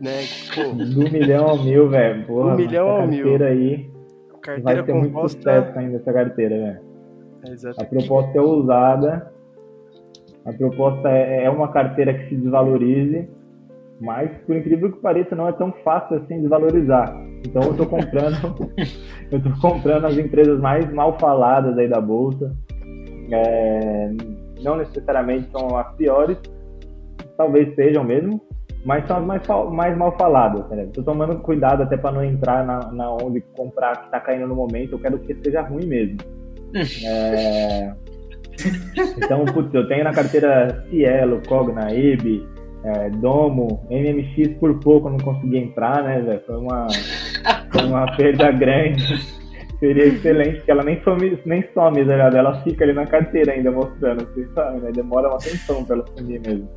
[0.00, 0.24] Né?
[0.54, 2.26] Pô, do milhão ao mil, velho.
[2.26, 3.44] Do milhão ao mil.
[3.44, 3.90] aí.
[4.40, 5.10] Carteira vai ter composta...
[5.10, 6.89] muito sucesso ainda essa carteira, velho.
[7.78, 9.32] A proposta é ousada.
[10.44, 13.28] A proposta é, é uma carteira que se desvalorize,
[14.00, 17.14] mas por incrível que pareça, não é tão fácil assim desvalorizar.
[17.46, 18.68] Então eu estou comprando,
[19.30, 22.54] eu estou comprando as empresas mais mal faladas aí da bolsa.
[23.32, 24.10] É,
[24.62, 26.38] não necessariamente são as piores,
[27.36, 28.40] talvez sejam mesmo,
[28.84, 30.64] mas são as mais, mais mal faladas.
[30.86, 34.54] Estou tomando cuidado até para não entrar na, na onde comprar que está caindo no
[34.54, 34.92] momento.
[34.92, 36.18] Eu quero que seja ruim mesmo.
[37.04, 37.92] É...
[39.16, 41.88] Então, putz, eu tenho na carteira Cielo, Cogna,
[42.82, 46.42] é, Domo, MMX por pouco eu não consegui entrar, né, velho?
[46.46, 46.86] Foi uma,
[47.72, 49.40] foi uma perda grande.
[49.78, 52.30] Seria excelente, porque ela nem some, nem some, tá?
[52.36, 54.90] Ela fica ali na carteira ainda mostrando, vocês sabem, né?
[54.92, 56.68] Demora uma atenção pra ela sumir mesmo.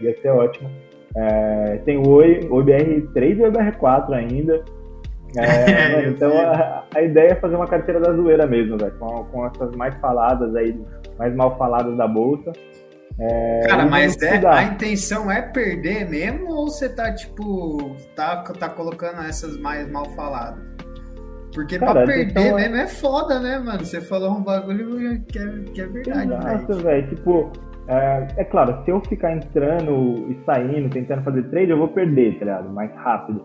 [0.00, 0.70] Ia ser ótimo.
[1.16, 4.64] É, tem o Oi, o BR3 e o BR4 ainda.
[5.36, 9.46] É, então a, a, ideia é fazer uma carteira da zoeira mesmo, velho, com, com
[9.46, 10.78] essas mais faladas aí,
[11.18, 12.52] mais mal faladas da bolsa.
[13.18, 18.68] É, Cara, mas é, a intenção é perder mesmo ou você tá, tipo, tá, tá
[18.68, 20.64] colocando essas mais mal faladas?
[21.54, 22.82] Porque Cara, pra perder é mesmo é...
[22.82, 23.84] é foda, né, mano?
[23.84, 27.08] Você falou um bagulho que é, que é verdade, Exato, velho.
[27.08, 27.52] Tipo,
[27.88, 32.38] é, é, claro, se eu ficar entrando e saindo, tentando fazer trade, eu vou perder,
[32.38, 32.70] tá ligado?
[32.70, 33.44] Mais rápido.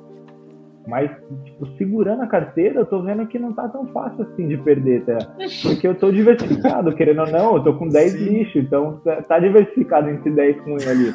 [0.87, 1.09] Mas,
[1.43, 5.03] tipo, segurando a carteira, eu tô vendo que não tá tão fácil assim de perder,
[5.03, 5.17] tá?
[5.63, 9.39] Porque eu tô diversificado, querendo ou não, eu tô com 10 lixo, então tá, tá
[9.39, 11.13] diversificado entre 10 com ali.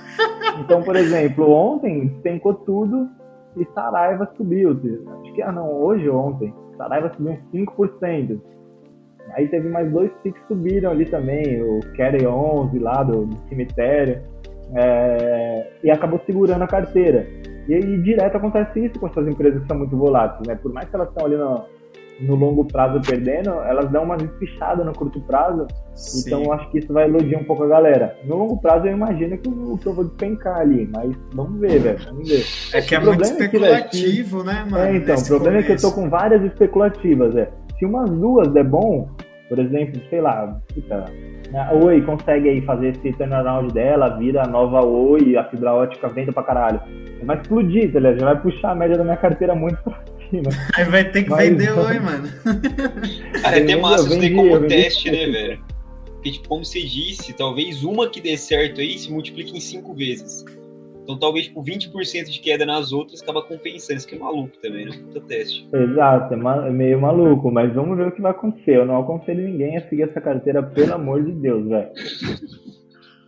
[0.59, 3.09] Então, por exemplo, ontem despencou tudo
[3.57, 4.71] e Saraiva subiu.
[4.71, 8.41] Acho que, ah não, hoje ou ontem, Saraiva subiu uns 5%.
[9.35, 14.23] Aí teve mais dois que subiram ali também, o Carry 11 lá do, do cemitério,
[14.75, 17.27] é, e acabou segurando a carteira.
[17.69, 20.55] E, e direto acontece isso com essas empresas que são muito voláteis, né?
[20.57, 21.65] Por mais que elas estão ali no,
[22.21, 25.67] no longo prazo perdendo, elas dão uma despichada no curto prazo.
[25.95, 26.23] Sim.
[26.27, 28.17] Então eu acho que isso vai iludir um pouco a galera.
[28.25, 31.79] No longo prazo eu imagino que eu, que eu vou despencar ali, mas vamos ver,
[31.81, 31.99] velho.
[32.07, 32.45] Vamos ver.
[32.73, 34.85] É que é muito especulativo, é que, né, mano?
[34.85, 35.73] É, então, o problema começo.
[35.73, 37.51] é que eu tô com várias especulativas, é.
[37.79, 39.09] Se umas duas der bom,
[39.49, 41.05] por exemplo, sei lá, puta,
[41.59, 46.09] a Oi consegue aí fazer esse turnaround dela, vira a nova Oi, a fibra ótica
[46.09, 46.81] venda pra caralho
[47.25, 48.21] vai explodir, tá ligado?
[48.21, 50.51] Já vai puxar a média da minha carteira muito pra cima.
[50.75, 52.29] Aí vai ter que Mas, vender oi, mano.
[53.45, 55.65] é até massa isso daí como teste, né, velho?
[56.07, 59.95] Porque, tipo, como você disse, talvez uma que dê certo aí se multiplique em cinco
[59.95, 60.45] vezes.
[61.11, 63.99] Então, talvez, tipo, 20% de queda nas outras acaba compensando.
[63.99, 64.97] Isso que é maluco também, né?
[64.97, 65.69] Puta teste.
[65.73, 68.77] Exato, é meio maluco, mas vamos ver o que vai acontecer.
[68.77, 71.91] Eu não aconselho ninguém a seguir essa carteira, pelo amor de Deus, velho.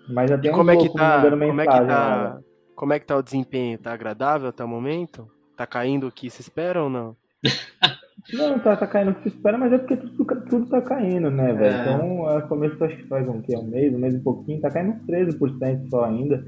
[0.09, 2.43] Mas já tem um como é que tá, como é que tá, né?
[2.75, 3.79] Como é que tá o desempenho?
[3.79, 5.29] Tá agradável até o momento?
[5.57, 7.17] Tá caindo o que se espera ou não?
[8.33, 11.29] Não, tá, tá caindo o que se espera, mas é porque tudo, tudo tá caindo,
[11.29, 11.75] né, velho?
[11.75, 11.81] É.
[11.81, 14.71] Então, a começo acho que faz um, que, um mês, um mês e pouquinho, tá
[14.71, 16.45] caindo uns 13% só ainda.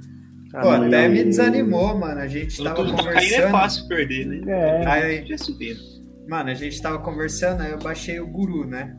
[0.62, 2.20] Pô, até me desanimou, mano.
[2.20, 3.14] A gente tava tudo conversando.
[3.14, 4.40] Caindo é fácil perder, né?
[4.46, 4.86] É.
[4.86, 5.80] Aí, já subindo.
[6.28, 8.96] Mano, a gente tava conversando, aí eu baixei o guru, né?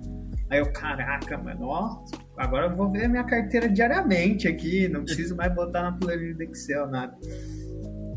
[0.50, 2.04] Aí eu, caraca, mano, ó,
[2.38, 6.36] agora eu vou ver a minha carteira diariamente aqui, não preciso mais botar na planilha
[6.36, 7.15] do Excel, nada.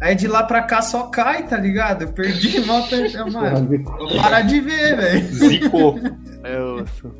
[0.01, 2.03] Aí de lá pra cá só cai, tá ligado?
[2.03, 2.87] Eu perdi mal
[3.33, 3.83] mano.
[3.83, 5.24] Vou parar de ver, velho.
[5.27, 5.98] Zicou.
[6.44, 7.14] É osso.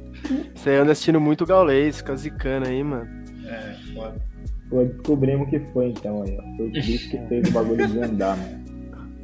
[0.55, 3.09] Você anda assistindo muito gaulês, fica zicando aí, mano.
[3.47, 4.28] É, foda.
[4.69, 6.57] Pô, descobrimos que foi então aí, ó.
[6.57, 8.69] Foi o Cris que fez o bagulho andar, mano.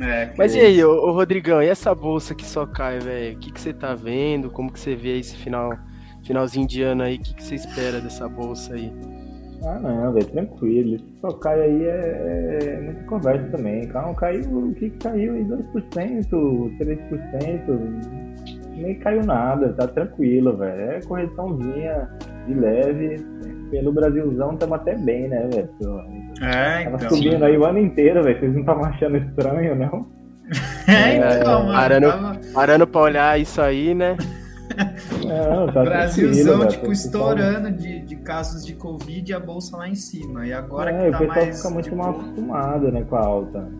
[0.00, 3.36] É, Mas e aí, ô, ô, Rodrigão, e essa bolsa que só cai, velho?
[3.36, 4.50] O que, que você tá vendo?
[4.50, 5.70] Como que você vê esse final,
[6.24, 7.16] finalzinho de ano aí?
[7.16, 8.92] O que, que você espera dessa bolsa aí?
[9.64, 10.98] Ah, não, velho, tranquilo.
[10.98, 13.86] Se só cai aí é, é muita conversa também.
[13.88, 15.44] Calma, caiu, o que caiu aí?
[15.44, 18.34] 2%, 3%,
[18.76, 20.90] nem caiu nada, tá tranquilo, velho.
[20.90, 22.10] É correçãozinha
[22.46, 23.16] de leve.
[23.74, 25.68] Pelo Brasilzão estamos até bem, né, velho?
[26.40, 27.10] É, Tava então.
[27.10, 28.38] subindo aí o ano inteiro, velho.
[28.38, 30.06] Vocês não estavam achando estranho, não?
[30.86, 31.72] É, então, mano.
[31.72, 32.40] Parando, tava...
[32.52, 34.18] parando pra olhar isso aí, né?
[35.26, 39.94] Não, tá Brasilzão, tipo, estourando de, de casos de Covid e a bolsa lá em
[39.94, 40.46] cima.
[40.46, 41.56] E agora é, que tá o pessoal mais.
[41.56, 43.72] fica muito mal acostumado, né, com a alta.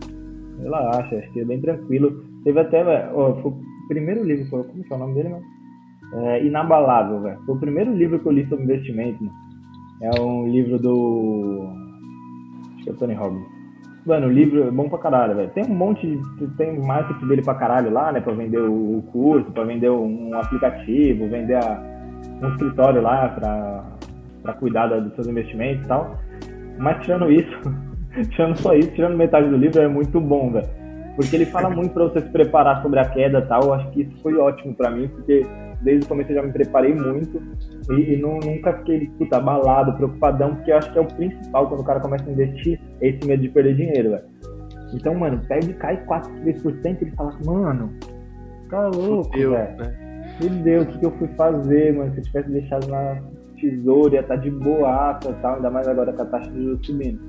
[0.59, 2.25] Relaxa, acho que é bem tranquilo.
[2.43, 5.45] Teve até, ó, foi o primeiro livro, como que é o nome dele, mano?
[6.25, 7.39] É, Inabalável, velho.
[7.45, 9.44] Foi o primeiro livro que eu li sobre investimento, mano.
[10.01, 11.69] É um livro do.
[12.75, 13.55] Acho que é Tony Robbins.
[14.05, 15.49] Mano, o livro é bom pra caralho, velho.
[15.49, 16.47] Tem um monte de.
[16.57, 18.21] Tem marketing dele pra caralho lá, né?
[18.21, 21.81] Pra vender o curso, pra vender um aplicativo, vender a,
[22.41, 23.83] um escritório lá pra,
[24.43, 26.19] pra cuidar dos seus investimentos e tal.
[26.77, 27.61] Mas tirando isso,
[28.31, 30.67] tirando só isso, tirando metade do livro, é muito bom, velho.
[31.15, 33.63] Porque ele fala muito para você se preparar sobre a queda e tal.
[33.63, 35.45] Eu acho que isso foi ótimo para mim, porque
[35.85, 37.41] desde o começo eu já me preparei muito
[37.91, 41.69] e, e não, nunca fiquei puta, abalado, preocupadão, porque eu acho que é o principal
[41.69, 44.23] quando o cara começa a investir, é esse medo de perder dinheiro, velho.
[44.93, 47.93] Então, mano, perde cai 4, 3%, ele fala, mano,
[48.69, 49.51] tá louco, velho.
[49.53, 50.35] Né?
[50.41, 52.11] Meu Deus, o que, que eu fui fazer, mano?
[52.13, 53.21] Se eu tivesse deixado na
[53.61, 56.63] tesoura, ia estar tá de boaça e tal, ainda mais agora com a taxa de
[56.63, 57.19] juros subindo.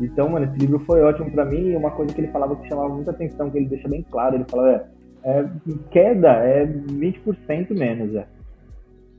[0.00, 2.68] Então, mano, esse livro foi ótimo para mim e uma coisa que ele falava que
[2.68, 4.84] chamava muita atenção, que ele deixa bem claro, ele falava, é,
[5.24, 5.44] é
[5.90, 8.26] queda é 20% menos, é.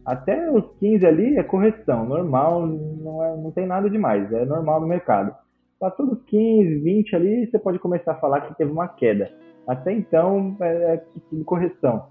[0.05, 4.81] Até os 15 ali é correção, normal, não, é, não tem nada demais, é normal
[4.81, 5.33] no mercado.
[5.79, 9.31] Passou dos 15, 20 ali, você pode começar a falar que teve uma queda.
[9.67, 11.03] Até então, é, é
[11.45, 12.07] correção.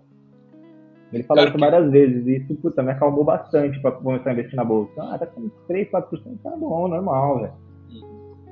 [1.13, 4.57] Ele falou isso várias vezes, e isso, puta, me acalmou bastante para começar a investir
[4.57, 4.93] na bolsa.
[4.99, 7.53] Ah, tá com 3, 4%, tá bom, normal, velho.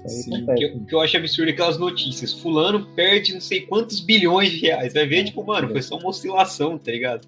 [0.07, 2.33] Sim, que eu, que eu acho absurdo aquelas notícias.
[2.33, 4.95] Fulano perde não sei quantos bilhões de reais.
[4.95, 7.27] Vai ver, tipo, mano, foi só uma oscilação, tá ligado?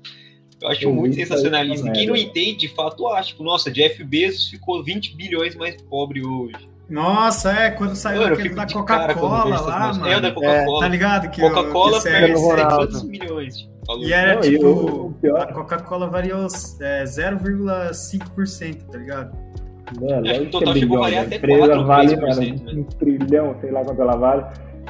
[0.60, 1.90] Eu acho eu muito sensacionalista.
[1.90, 3.30] Quem não entende, de fato, acha.
[3.30, 6.72] Tipo, nossa, Jeff Bezos ficou 20 bilhões mais pobre hoje.
[6.88, 10.06] Nossa, é, quando saiu mano, aquele da Coca-Cola lá, mano.
[10.06, 10.78] É, da Coca-Cola.
[10.78, 11.36] É, tá ligado?
[11.40, 13.56] Coca-Cola perde quantos milhões?
[13.56, 16.46] Tipo, e era, não, tipo, a Coca-Cola variou
[16.80, 19.36] é, 0,5%, tá ligado?
[20.00, 20.20] Né?
[20.20, 22.72] Lógico que, total que é bilhão, a empresa vale mano, né?
[22.74, 24.44] um trilhão, sei lá quanto ela vale.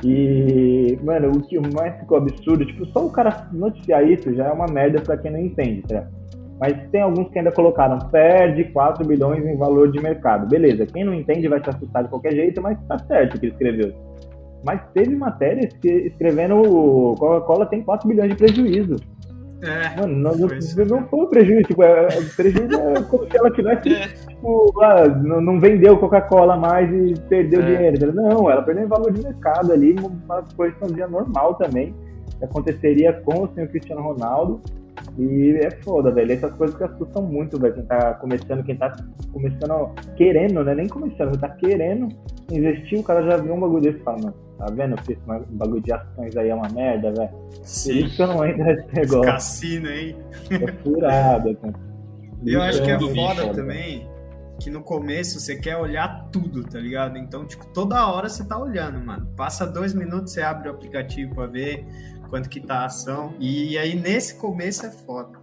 [0.05, 4.53] E, mano, o que mais ficou absurdo, tipo, só o cara noticiar isso já é
[4.53, 6.07] uma merda pra quem não entende, tá?
[6.59, 10.49] Mas tem alguns que ainda colocaram, perde 4 bilhões em valor de mercado.
[10.49, 13.47] Beleza, quem não entende vai se assustar de qualquer jeito, mas tá certo o que
[13.47, 13.93] ele escreveu.
[14.65, 18.97] Mas teve matérias escrevendo Coca-Cola tem 4 bilhões de prejuízo.
[19.63, 23.37] É, Mano, não, foi, não foi um prejuízo, tipo, é, é, prejuízo é como se
[23.37, 24.09] ela tivesse, é.
[24.09, 27.65] tipo, ah, não, não vendeu Coca-Cola mais e perdeu é.
[27.67, 28.13] dinheiro.
[28.13, 30.77] Não, ela perdeu em valor de mercado ali, uma coisa
[31.09, 31.95] normal também,
[32.39, 34.61] que aconteceria com o senhor Cristiano Ronaldo.
[35.19, 36.33] E é foda, velho.
[36.33, 37.75] Essas coisas que assustam muito, velho.
[37.75, 38.97] Quem tá começando, quem tá
[39.33, 40.75] começando, querendo, né?
[40.75, 42.09] Nem começando, quem tá querendo
[42.51, 45.23] investir, o cara já viu um bagulho desse e fala, mano, tá vendo que esse
[45.51, 47.31] bagulho de ações aí é uma merda, velho?
[47.63, 48.07] Sim.
[48.07, 49.23] Isso não entro nesse negócio.
[49.23, 50.17] Cassino aí.
[50.51, 51.75] É furada, cara.
[52.45, 54.11] Eu acho que é foda também
[54.59, 57.19] que no começo você quer olhar tudo, tá ligado?
[57.19, 59.27] Então, tipo, toda hora você tá olhando, mano.
[59.37, 61.85] Passa dois minutos, você abre o aplicativo pra ver
[62.33, 63.35] quanto que tá a ação.
[63.39, 65.39] E aí, nesse começo, é foda.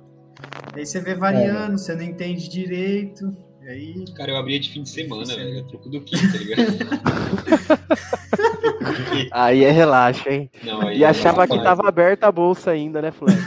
[0.73, 1.77] Aí você vê variando, é.
[1.77, 3.31] você não entende direito.
[3.61, 4.05] E aí...
[4.15, 5.59] Cara, eu abria de fim de semana, velho.
[5.59, 6.65] É troco do quê, tá ligado?
[9.29, 10.49] aí é relaxa, hein?
[10.63, 13.37] Não, e é achava que tava aberta a bolsa ainda, né, Flávio?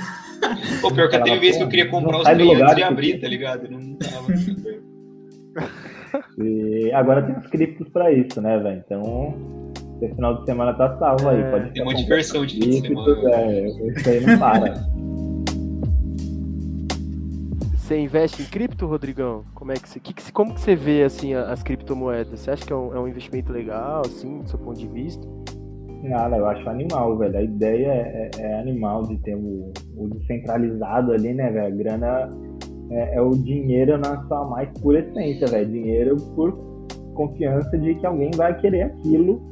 [0.81, 3.27] Pô, pior que teve vez que eu queria comprar os bem antes de abrir, tá
[3.27, 3.69] ligado?
[3.69, 4.29] Não tava.
[6.37, 8.83] E agora tem os criptos pra isso, né, velho?
[8.85, 11.41] Então, esse final de semana tá salvo aí.
[11.41, 13.31] É, pode tem uma diversão de fim de semana.
[13.31, 14.75] É, isso aí não para.
[17.77, 19.45] Você investe em cripto, Rodrigão?
[19.55, 22.41] Como é que você, que, como que você vê assim as criptomoedas?
[22.41, 25.27] Você acha que é um, é um investimento legal, assim, do seu ponto de vista?
[26.03, 27.37] Nada, eu acho animal, velho.
[27.37, 31.67] A ideia é, é, é animal de ter o, o descentralizado ali, né, velho?
[31.67, 32.31] A grana
[32.91, 35.71] é, é, o dinheiro na sua mais pura essência, velho.
[35.71, 36.53] Dinheiro por
[37.15, 39.52] confiança de que alguém vai querer aquilo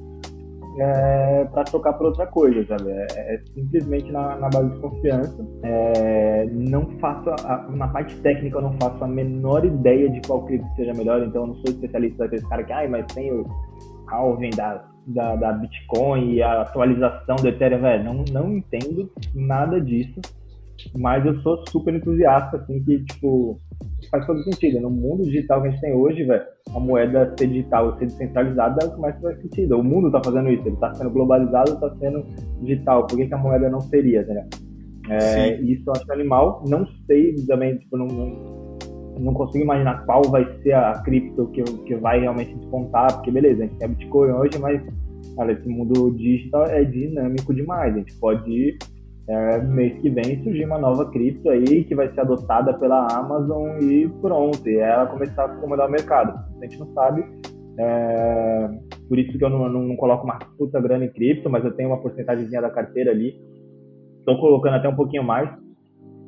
[0.82, 2.90] é, para trocar por outra coisa, sabe?
[2.90, 5.46] É, é simplesmente na, na, base de confiança.
[5.62, 10.44] É, não faço, a, na parte técnica, eu não faço a menor ideia de qual
[10.46, 13.46] cripto seja melhor, então eu não sou especialista daqueles cara que, ai, mas tem o
[14.08, 19.80] halving da, da, da Bitcoin e a atualização do Ethereum, velho, não, não entendo nada
[19.80, 20.20] disso.
[20.96, 23.58] Mas eu sou super entusiasta, assim, que, tipo,
[24.10, 24.80] faz todo sentido.
[24.80, 26.42] No mundo digital que a gente tem hoje, velho,
[26.74, 29.78] a moeda ser digital ser descentralizada é o que mais faz sentido.
[29.78, 32.24] O mundo tá fazendo isso, ele tá sendo globalizado, tá sendo
[32.60, 33.06] digital.
[33.06, 34.48] Por que, que a moeda não seria, né?
[35.08, 36.64] É, isso eu acho animal.
[36.68, 38.06] Não sei também, tipo, não,
[39.18, 43.64] não consigo imaginar qual vai ser a cripto que, que vai realmente despontar, porque beleza,
[43.64, 44.80] a gente tem Bitcoin hoje, mas
[45.36, 47.94] olha, esse mundo digital é dinâmico demais.
[47.94, 48.78] A gente pode
[49.30, 53.78] é, mês que vem surgir uma nova cripto aí que vai ser adotada pela Amazon
[53.80, 56.36] e pronto, e ela começar a comandar o mercado.
[56.58, 57.24] A gente não sabe,
[57.78, 58.68] é,
[59.08, 61.70] por isso que eu não, não, não, coloco uma puta grana em cripto, mas eu
[61.72, 63.40] tenho uma porcentagemzinha da carteira ali.
[64.18, 65.48] Estou colocando até um pouquinho mais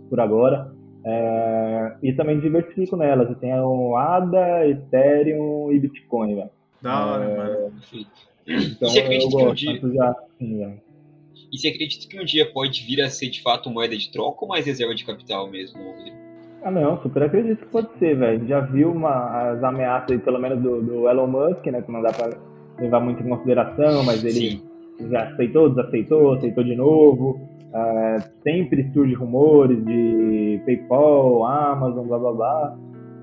[0.09, 0.73] por agora.
[1.05, 3.29] É, e também diversifico nelas.
[3.29, 6.51] Eu tenho ADA, Ethereum e Bitcoin, velho.
[6.81, 7.73] Da hora, é, mano.
[8.47, 9.95] Então, e você acredita que um dia...
[9.95, 10.81] Já, sim,
[11.53, 14.39] e você acredita que um dia pode vir a ser de fato moeda de troca
[14.41, 16.17] ou mais reserva de capital mesmo, Rodrigo?
[16.65, 18.47] Ah, não, super acredito que pode ser, velho.
[18.47, 21.83] Já viu uma, as ameaças, pelo menos do, do, Elon Musk, né?
[21.83, 22.39] Que não dá para
[22.79, 24.63] levar muito em consideração, mas ele Sim.
[25.11, 27.41] já aceitou, desaceitou, aceitou de novo.
[27.75, 32.79] Uh, sempre surge rumores de PayPal, Amazon, blá blá blá.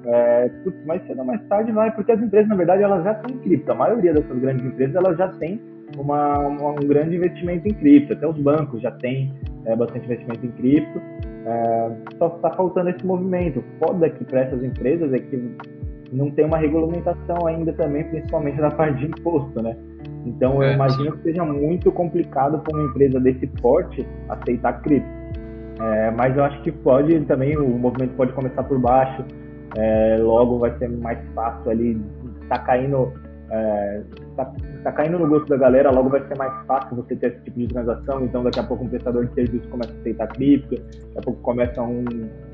[0.05, 3.15] É, putz, mais cedo ou mais tarde vai, porque as empresas, na verdade, elas já
[3.15, 3.71] têm cripto.
[3.71, 5.59] A maioria dessas grandes empresas, elas já têm
[5.97, 8.13] uma, uma, um grande investimento em cripto.
[8.13, 9.33] Até os bancos já têm
[9.65, 11.01] é, bastante investimento em cripto.
[11.45, 13.63] É, só está faltando esse movimento.
[13.79, 15.55] Foda aqui para essas empresas é que
[16.11, 19.75] não tem uma regulamentação ainda também, principalmente na parte de imposto, né?
[20.25, 25.07] Então eu é, imagino que seja muito complicado para uma empresa desse porte aceitar cripto.
[25.79, 29.23] É, mas eu acho que pode também, o movimento pode começar por baixo,
[29.77, 32.01] é, logo vai ser mais fácil ali,
[32.49, 33.13] tá caindo
[33.49, 34.01] é,
[34.45, 37.41] tá, tá, caindo no gosto da galera, logo vai ser mais fácil você ter esse
[37.43, 40.75] tipo de transação, então daqui a pouco um prestador de serviço começa a aceitar cripto,
[40.75, 42.05] daqui a pouco começa um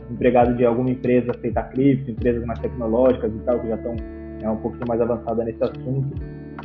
[0.09, 3.95] empregado de alguma empresa a aceitar cripto, empresas mais tecnológicas e tal, que já estão
[4.41, 6.15] é, um pouquinho mais avançadas nesse assunto.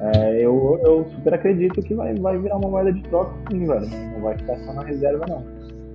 [0.01, 3.87] É, eu, eu super acredito que vai, vai virar uma moeda de troca sim, velho.
[4.13, 5.45] Não vai ficar só na reserva, não.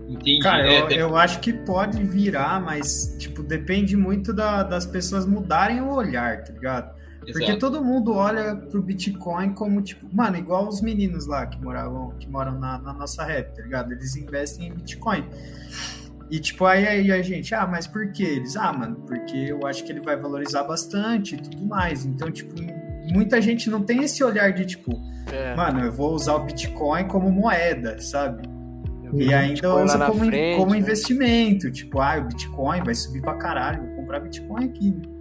[0.07, 0.39] Entendi.
[0.39, 5.25] Cara, é, eu, eu, acho que pode virar, mas, tipo, depende muito da, das pessoas
[5.25, 6.94] mudarem o olhar, tá ligado?
[7.25, 7.59] Porque Exato.
[7.59, 12.29] todo mundo olha pro Bitcoin como, tipo, mano, igual os meninos lá que moravam, que
[12.29, 13.91] moram na, na nossa rap, tá ligado?
[13.91, 15.25] Eles investem em Bitcoin.
[16.29, 18.55] E tipo, aí, aí a gente, ah, mas por que eles?
[18.55, 22.05] Ah, mano, porque eu acho que ele vai valorizar bastante e tudo mais.
[22.05, 22.53] Então, tipo,
[23.11, 24.91] muita gente não tem esse olhar de tipo,
[25.31, 25.55] é.
[25.55, 28.55] mano, eu vou usar o Bitcoin como moeda, sabe?
[29.13, 30.79] e ainda usa como, frente, como né?
[30.79, 31.71] investimento.
[31.71, 34.91] Tipo, ah, o Bitcoin vai subir pra caralho, vou comprar Bitcoin aqui.
[34.91, 35.14] Né?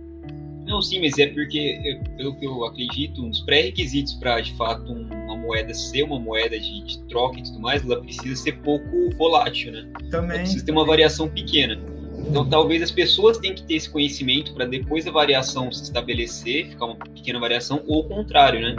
[0.66, 4.90] Não, sim, mas é porque, pelo que eu acredito, um dos pré-requisitos para, de fato,
[4.92, 9.10] uma moeda ser uma moeda de, de, troca e tudo mais, ela precisa ser pouco
[9.16, 9.86] volátil, né?
[10.10, 10.30] Também.
[10.30, 11.78] Ela precisa ter uma variação pequena.
[12.26, 16.68] Então, talvez as pessoas tenham que ter esse conhecimento para depois a variação se estabelecer,
[16.68, 18.76] ficar uma pequena variação, ou o contrário, né?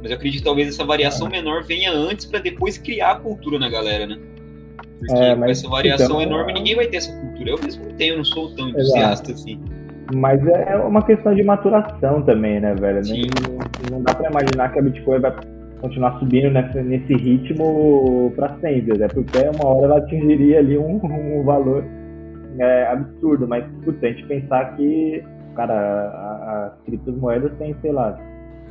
[0.00, 3.58] Mas eu acredito que talvez essa variação menor venha antes para depois criar a cultura
[3.58, 4.18] na galera, né?
[4.98, 7.50] Porque é, com essa variação então, enorme ninguém vai ter essa cultura.
[7.50, 9.32] Eu mesmo não tenho, não sou tão entusiasta Exato.
[9.32, 9.60] assim.
[10.14, 13.00] Mas é uma questão de maturação também, né, velho?
[13.06, 15.34] Não, não dá para imaginar que a Bitcoin vai
[15.80, 19.08] continuar subindo nesse, nesse ritmo para sempre, né?
[19.08, 21.84] Porque uma hora ela atingiria ali um, um valor
[22.58, 23.48] é, absurdo.
[23.48, 25.22] Mas, putz, a gente pensar que,
[25.54, 28.18] cara, as criptomoedas têm, sei lá,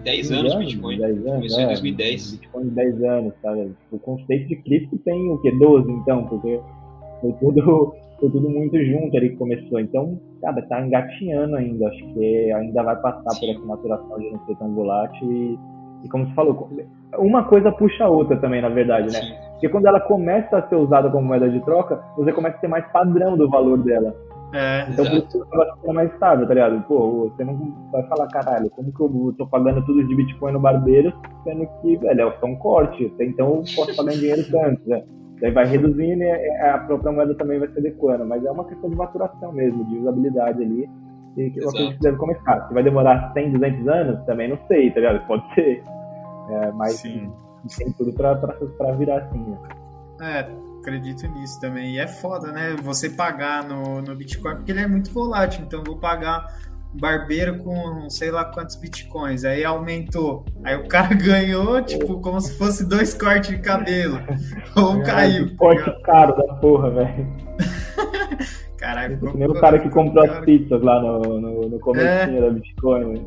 [0.03, 0.97] 10 anos, anos Bitcoin.
[0.99, 2.31] 10 anos, Começou é, em 2010.
[2.31, 3.67] Bitcoin 10 anos, cara.
[3.91, 5.51] O conceito de cripto tem o quê?
[5.51, 6.59] 12, então, porque
[7.21, 9.79] foi tudo foi tudo muito junto ali que começou.
[9.79, 11.87] Então, cara, tá engatinhando ainda.
[11.87, 13.39] Acho que ainda vai passar Sim.
[13.39, 15.31] por essa maturação de não ser tão volátil.
[15.31, 15.59] E,
[16.03, 16.69] e como você falou,
[17.17, 19.21] uma coisa puxa a outra também, na verdade, né?
[19.21, 19.33] Sim.
[19.51, 22.67] Porque quando ela começa a ser usada como moeda de troca, você começa a ter
[22.67, 24.15] mais padrão do valor dela.
[24.53, 25.21] É, então exato.
[25.21, 26.81] por isso ela fica mais estável, tá ligado?
[26.83, 30.59] Pô, você não vai falar, caralho, como que eu tô pagando tudo de Bitcoin no
[30.59, 31.11] barbeiro,
[31.43, 35.03] sendo que, velho, é só um corte, então eu posso pagar em dinheiro tanto, né?
[35.41, 38.25] Daí vai reduzindo e a própria moeda também vai se adequando.
[38.25, 40.89] Mas é uma questão de maturação mesmo, de usabilidade ali.
[41.37, 42.67] E que eu acredito que deve começar.
[42.67, 45.27] Se vai demorar 100, 200 anos, também não sei, tá ligado?
[45.27, 45.83] Pode ser.
[46.49, 47.31] É, mas Sim.
[47.77, 49.39] tem tudo pra, pra, pra virar assim.
[49.39, 49.57] Né?
[50.21, 50.47] É,
[50.79, 51.95] acredito nisso também.
[51.95, 52.75] E é foda, né?
[52.83, 55.65] Você pagar no, no Bitcoin, porque ele é muito volátil.
[55.65, 56.45] Então, vou pagar
[56.99, 59.43] barbeiro com sei lá quantos bitcoins.
[59.45, 60.45] Aí aumentou.
[60.63, 64.19] Aí o cara ganhou, tipo, como se fosse dois cortes de cabelo.
[64.75, 65.49] Ou caiu.
[65.51, 67.27] Tá corte caro da porra, velho.
[68.77, 69.37] Caralho, ficou.
[69.37, 72.41] Nem o cara que comprou as pizzas lá no, no, no comecinho é.
[72.41, 73.21] da Bitcoin, né?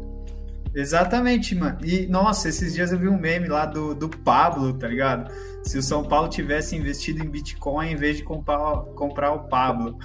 [0.75, 1.79] Exatamente, mano.
[1.83, 5.33] E, nossa, esses dias eu vi um meme lá do, do Pablo, tá ligado?
[5.65, 9.99] Se o São Paulo tivesse investido em Bitcoin em vez de comprar, comprar o Pablo.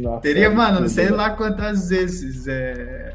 [0.00, 3.14] Nossa, Teria, mano, não sei lá quantas vezes é,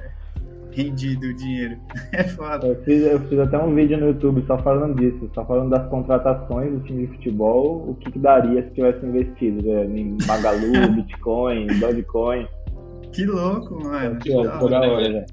[0.71, 1.77] rendido o dinheiro.
[2.11, 2.67] É foda.
[2.67, 5.87] Eu fiz, eu fiz até um vídeo no YouTube só falando disso, só falando das
[5.89, 9.85] contratações do time de futebol, o que, que daria se tivesse investido né?
[9.85, 12.47] em Magalu, Bitcoin, Dogecoin.
[13.11, 14.17] Que louco, mano.
[14.19, 15.25] Que, louco, toda hora, velho.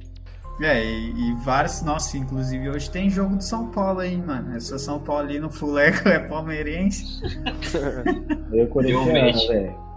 [0.61, 4.55] É, e, e, vários, nossa, inclusive hoje tem jogo do São Paulo aí, mano.
[4.55, 7.21] Eu sou São Paulino, Fuleco é palmeirense.
[8.53, 9.92] eu corintiano, velho.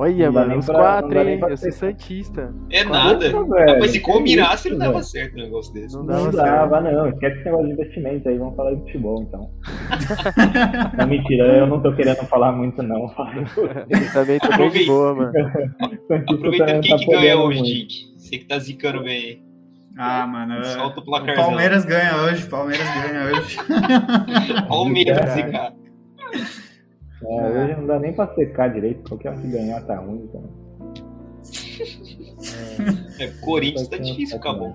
[0.00, 1.38] Olha, mano, uns quatro, hein?
[1.46, 2.54] Eu sou Santista.
[2.70, 3.26] É nada.
[3.78, 5.94] Mas se combinasse, não dava certo um negócio desse.
[5.94, 7.10] Não, não dava, não.
[7.10, 9.50] Esquece esse negócio de investimento aí, vamos falar de futebol, então.
[10.96, 13.08] não, mentira, eu não tô querendo falar muito, não.
[14.14, 15.32] Também tô bem de boa, mano.
[16.30, 17.94] Aproveitando quem tá que ganha hoje, Dick.
[18.16, 19.50] Você que tá zicando bem
[19.98, 20.64] ah, mano.
[20.64, 21.36] Solta o placar.
[21.36, 23.58] Palmeiras ganha hoje, Palmeiras ganha hoje.
[24.66, 25.74] Palmeiras, zicar.
[27.22, 30.42] É, hoje não dá nem pra secar direito, qualquer um que ganhar tá ruim, então.
[33.18, 34.74] É, é Corinthians tá difícil, acabou.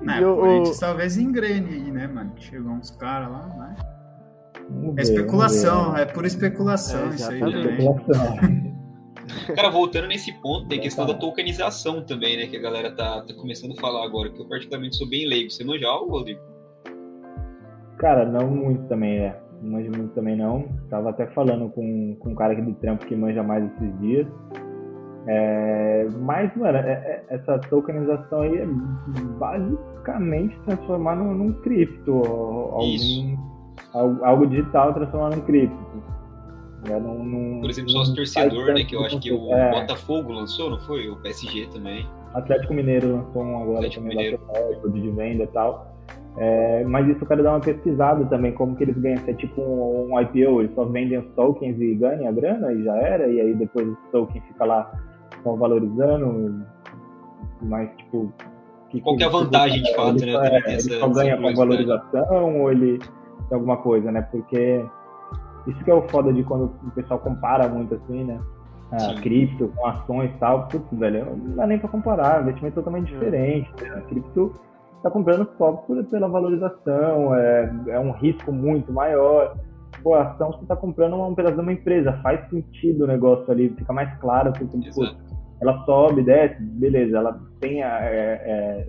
[0.00, 2.32] Não, eu, Corinthians talvez engrene aí, né, mano?
[2.36, 3.76] Chegou uns caras lá, né?
[4.96, 8.76] É especulação, é pura especulação é, isso aí também.
[9.54, 12.46] Cara, voltando nesse ponto, tem a questão da tokenização também, né?
[12.46, 15.50] Que a galera tá, tá começando a falar agora, que eu particularmente sou bem leigo.
[15.50, 16.40] Você manja algo, Rodrigo?
[17.98, 19.36] Cara, não muito também, né?
[19.62, 20.68] Não manjo muito também não.
[20.88, 24.26] Tava até falando com, com um cara aqui do trampo que manja mais esses dias.
[25.26, 28.66] É, mas, mano, é, é, essa tokenização aí é
[29.38, 32.12] basicamente transformar num, num cripto.
[32.12, 33.36] Algum,
[33.92, 35.76] algo, algo digital transformar num cripto.
[36.88, 38.84] É, não, não, Por exemplo, sócio torcedor, né?
[38.84, 39.70] Que eu acho que o é.
[39.80, 41.08] Botafogo lançou, não foi?
[41.08, 42.08] O PSG também.
[42.34, 44.92] Atlético Mineiro lançou um agora Atlético também, Mineiro.
[44.92, 45.87] de venda e tal.
[46.40, 49.18] É, mas isso eu quero dar uma pesquisada também, como que eles ganham.
[49.18, 52.72] Se é tipo um, um, IPO, eles só vendem os tokens e ganham a grana
[52.72, 54.90] e já era, e aí depois os tokens fica lá
[55.42, 56.64] só valorizando,
[57.62, 58.32] mas tipo.
[58.88, 60.32] Que, Qual que é a vantagem de fato, né?
[60.64, 63.08] É, ele só ganha com valorização ou ele tem
[63.58, 64.22] alguma coisa, né?
[64.22, 64.82] Porque
[65.66, 68.40] isso que é o foda de quando o pessoal compara muito assim, né?
[68.92, 70.68] A cripto com ações e tal.
[70.68, 72.42] Putz, velho, não dá nem pra comparar.
[72.42, 73.70] Investimento é totalmente diferente.
[73.82, 73.90] Né?
[73.90, 74.54] A cripto
[75.02, 79.56] tá comprando só por, pela valorização, é, é um risco muito maior.
[80.02, 83.50] Pô, a ação você tá comprando um pedaço de uma empresa, faz sentido o negócio
[83.50, 85.06] ali, fica mais claro, porque pô,
[85.60, 88.88] ela sobe, desce, beleza, ela tem a, é, é,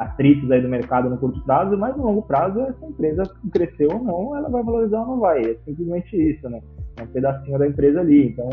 [0.00, 4.02] atritos aí do mercado no curto prazo, mas no longo prazo, essa empresa cresceu ou
[4.02, 5.42] não, ela vai valorizar ou não vai.
[5.42, 6.60] É simplesmente isso, né?
[6.96, 8.28] É um pedacinho da empresa ali.
[8.28, 8.48] Então,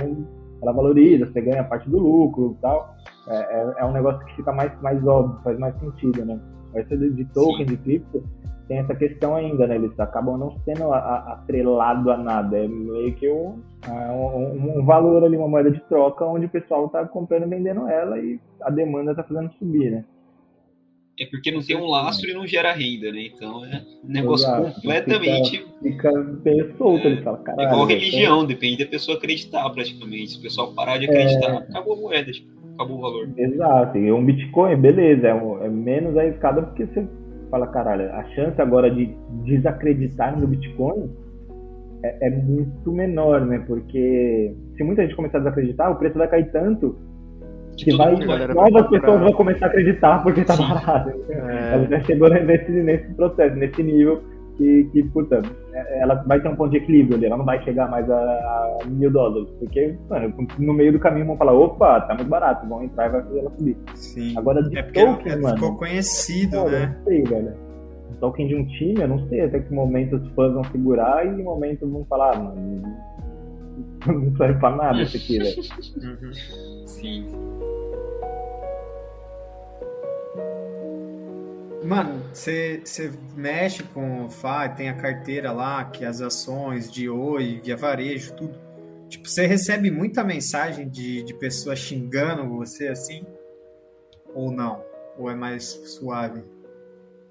[0.62, 2.96] ela valoriza, você ganha parte do lucro e tal.
[3.28, 6.40] É, é, é, um negócio que fica mais, mais óbvio, faz mais sentido, né?
[6.74, 8.24] Essa de, de token, de cripto,
[8.68, 9.76] tem essa questão ainda, né?
[9.76, 12.58] Eles acabam não sendo atrelado a nada.
[12.58, 16.86] É meio que um, um, um, valor ali, uma moeda de troca, onde o pessoal
[16.86, 20.06] está comprando e vendendo ela e a demanda está fazendo subir, né?
[21.20, 23.30] É porque não tem um lastro e não gera renda, né?
[23.34, 24.76] Então é um negócio Exato.
[24.76, 25.66] completamente.
[25.82, 27.68] Fica, fica bem solto, é, ele fala, caralho.
[27.68, 30.32] É igual religião, depende da pessoa acreditar praticamente.
[30.32, 31.58] Se o pessoal parar de acreditar, é...
[31.58, 33.30] acabou a moeda, tipo, acabou o valor.
[33.36, 37.08] Exato, e um Bitcoin, beleza, é, um, é menos arriscado porque você
[37.50, 39.10] fala, caralho, a chance agora de
[39.44, 41.10] desacreditar no Bitcoin
[42.04, 43.64] é, é, muito menor, né?
[43.66, 46.96] Porque se muita gente começar a desacreditar, o preço vai cair tanto
[47.78, 51.12] que vai, novas pessoas vão começar a acreditar porque tá barato.
[51.30, 51.74] É.
[51.74, 54.22] Ela já chegou nesse, nesse processo, nesse nível
[54.58, 55.42] que, que, puta,
[56.00, 58.80] ela vai ter um ponto de equilíbrio ali, ela não vai chegar mais a, a
[58.88, 62.84] mil dólares, porque, mano, no meio do caminho vão falar, opa, tá muito barato, vão
[62.84, 63.78] entrar e vai fazer ela subir.
[63.94, 64.38] Sim.
[64.38, 65.56] Agora, de é token, é, mano...
[65.56, 66.96] Ficou conhecido, né?
[66.98, 67.54] Não sei, velho.
[68.20, 71.40] Token de um time, eu não sei até que momento os fãs vão segurar e
[71.40, 72.82] em momento vão falar, ah, mano,
[74.08, 75.56] não serve pra nada isso aqui, velho.
[76.02, 76.34] Uhum.
[76.88, 77.28] Sim.
[81.84, 82.82] Mano, você
[83.36, 88.34] mexe com o FA, tem a carteira lá, que as ações de Oi, via varejo,
[88.34, 88.58] tudo.
[89.08, 93.24] Tipo, você recebe muita mensagem de, de pessoas xingando você assim?
[94.34, 94.82] Ou não?
[95.18, 96.44] Ou é mais suave?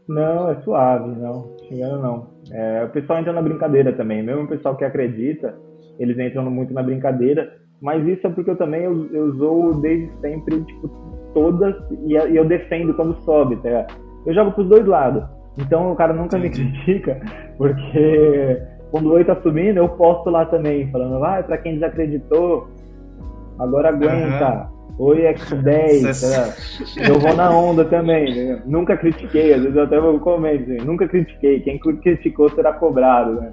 [0.08, 1.56] Não, é suave, não.
[1.68, 2.30] Xingando não.
[2.50, 4.22] É, o pessoal entra na brincadeira também.
[4.22, 5.58] Mesmo o pessoal que acredita,
[5.98, 7.58] eles entram muito na brincadeira.
[7.80, 10.88] Mas isso é porque eu também eu, eu desde sempre, tipo,
[11.34, 11.74] todas
[12.06, 14.05] e, e eu defendo quando sobe, tá ligado?
[14.26, 15.24] Eu jogo pros dois lados.
[15.58, 17.20] Então o cara nunca me critica,
[17.56, 18.60] porque
[18.90, 22.68] quando o oi tá subindo, eu posto lá também, falando, vai, ah, pra quem desacreditou,
[23.58, 24.68] agora aguenta.
[24.70, 24.76] Uhum.
[24.98, 28.62] Oi X10, tá eu vou na onda também, né?
[28.64, 33.34] nunca critiquei, às vezes eu até vou comer, assim, nunca critiquei, quem criticou será cobrado,
[33.34, 33.52] né?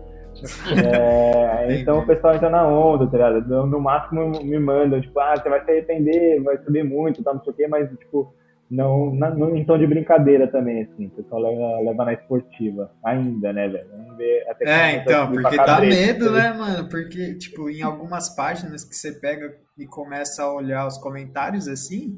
[0.93, 3.67] É, então o pessoal entra na onda, tá ligado?
[3.67, 7.43] No máximo me mandam, tipo, ah, você vai se arrepender, vai subir muito, tá, não
[7.43, 8.33] sei o quê, mas, tipo,
[8.69, 12.91] não, na, no, em tom de brincadeira também, assim, o pessoal leva, leva na esportiva,
[13.03, 13.87] ainda, né, velho?
[13.95, 16.89] Vamos ver até É, então, porque dá medo, né, mano?
[16.89, 22.17] Porque, tipo, em algumas páginas que você pega e começa a olhar os comentários assim,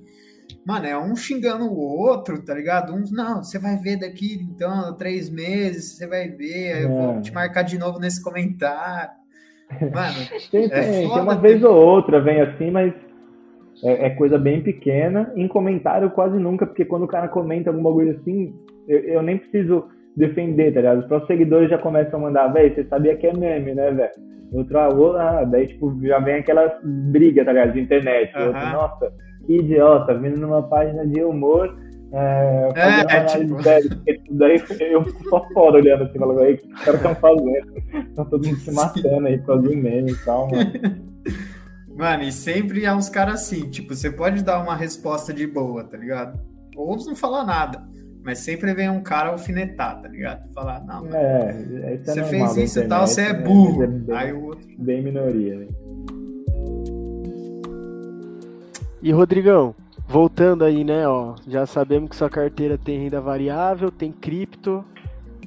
[0.65, 2.93] Mano, é um xingando o outro, tá ligado?
[2.93, 7.31] Um, não, você vai ver daqui, então, três meses, você vai ver, eu vou te
[7.31, 9.11] marcar de novo nesse comentário.
[9.93, 10.15] Mano,
[10.51, 12.93] tem, é tem, tem uma vez ou outra vem assim, mas
[13.83, 15.31] é, é, coisa bem pequena.
[15.35, 18.53] Em comentário, quase nunca, porque quando o cara comenta alguma coisa assim,
[18.87, 20.99] eu, eu nem preciso defender, tá ligado?
[20.99, 24.11] Os próprios seguidores já começam a mandar, velho, você sabia que é meme, né, velho?
[24.53, 27.73] Outro, ah, daí, tipo, já vem aquela briga, tá ligado?
[27.73, 28.33] De internet.
[28.37, 28.47] Uhum.
[28.47, 29.13] Outro, Nossa,
[29.45, 31.75] que idiota, vindo numa página de humor.
[32.13, 33.57] É, é, é tipo...
[34.31, 37.73] daí eu fico só fora olhando assim, falando, aí, o que os caras estão fazendo?
[38.07, 40.71] Estão todo mundo se matando aí por causa do meme e tal, mano.
[41.95, 45.81] Mano, e sempre há uns caras assim, tipo, você pode dar uma resposta de boa,
[45.83, 46.37] tá ligado?
[46.75, 47.87] Outros não falam nada.
[48.21, 50.51] Mas sempre vem um cara alfinetar, tá ligado?
[50.51, 53.39] Falar, não, é, é você fez isso e tal, você é né?
[53.39, 53.83] burro.
[53.83, 54.67] É bem, Aí o outro.
[54.77, 55.67] Bem minoria, né?
[59.01, 59.75] E Rodrigão,
[60.07, 64.83] voltando aí, né, ó, já sabemos que sua carteira tem renda variável, tem cripto,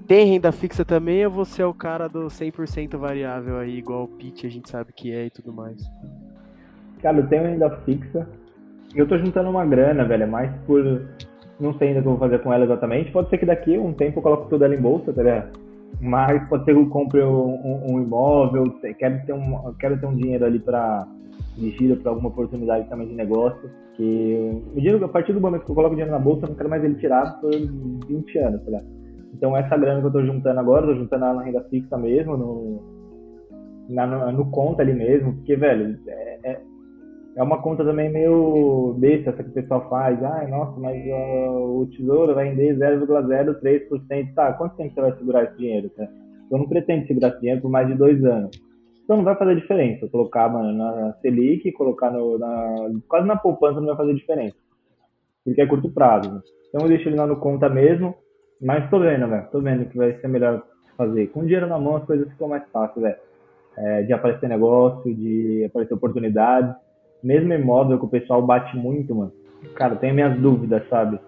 [0.07, 4.09] tem renda fixa também, ou você é o cara do 100% variável aí, igual o
[4.09, 5.83] Pete, a gente sabe que é e tudo mais?
[7.03, 8.27] Cara, eu tenho renda fixa,
[8.95, 10.83] eu tô juntando uma grana, velho, é mais por...
[11.61, 13.77] Não sei ainda o que eu vou fazer com ela exatamente, pode ser que daqui
[13.77, 15.59] um tempo eu coloque tudo ela em bolsa, tá ligado?
[16.01, 20.07] Mas pode ser que eu compre um, um, um imóvel, quero ter um, quero ter
[20.07, 21.07] um dinheiro ali para
[21.57, 23.69] me gira para alguma oportunidade também de negócio.
[23.95, 26.51] Que o dinheiro, a partir do momento que eu coloco o dinheiro na bolsa, eu
[26.51, 28.81] não quero mais ele tirado por 20 anos, tá
[29.35, 32.37] Então essa grana que eu estou juntando agora, tô juntando ela na renda fixa mesmo,
[32.37, 32.81] no,
[33.89, 36.61] na, no, no, conta ali mesmo, porque, velho, é, é,
[37.39, 40.21] é, uma conta também meio besta essa que o pessoal faz.
[40.25, 44.35] Ai, nossa, mas uh, o tesouro vai render 0,03%.
[44.35, 46.09] Tá, quanto tempo você vai segurar esse dinheiro, tá?
[46.51, 48.61] Eu não pretendo segurar esse dinheiro por mais de dois anos.
[49.05, 50.09] Então não vai fazer diferença.
[50.09, 54.57] Colocar mano, na Selic, colocar no, na, quase na poupança não vai fazer diferença.
[55.45, 56.33] Porque é curto prazo.
[56.33, 56.41] Né?
[56.69, 58.17] Então eu deixo ele lá no conta mesmo.
[58.61, 59.47] Mas tô vendo, velho.
[59.53, 60.65] Tô vendo que vai ser melhor
[60.97, 61.29] fazer.
[61.29, 63.17] Com dinheiro na mão as coisas ficam mais fáceis, velho.
[63.77, 66.75] É, de aparecer negócio, de aparecer oportunidades.
[67.23, 69.33] Mesmo imóvel que o pessoal bate muito, mano.
[69.75, 71.19] Cara, tenho minhas dúvidas, sabe?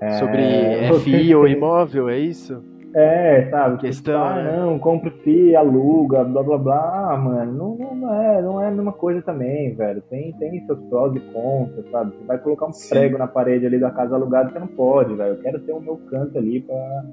[0.00, 0.42] É, Sobre
[1.04, 2.62] FI ou imóvel, é isso?
[2.94, 3.76] É, sabe?
[3.78, 4.56] Questão, ah, né?
[4.56, 8.70] não, compra FI, aluga, blá blá blá, ah, mano, não, não, é, não é a
[8.70, 10.02] mesma coisa também, velho.
[10.08, 12.12] Tem, tem seus prós e contras, sabe?
[12.16, 12.88] Você vai colocar um Sim.
[12.88, 15.34] prego na parede ali da casa alugada, você não pode, velho.
[15.34, 17.04] Eu quero ter o meu canto ali pra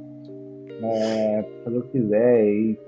[0.83, 2.79] é, fazer o que quiser e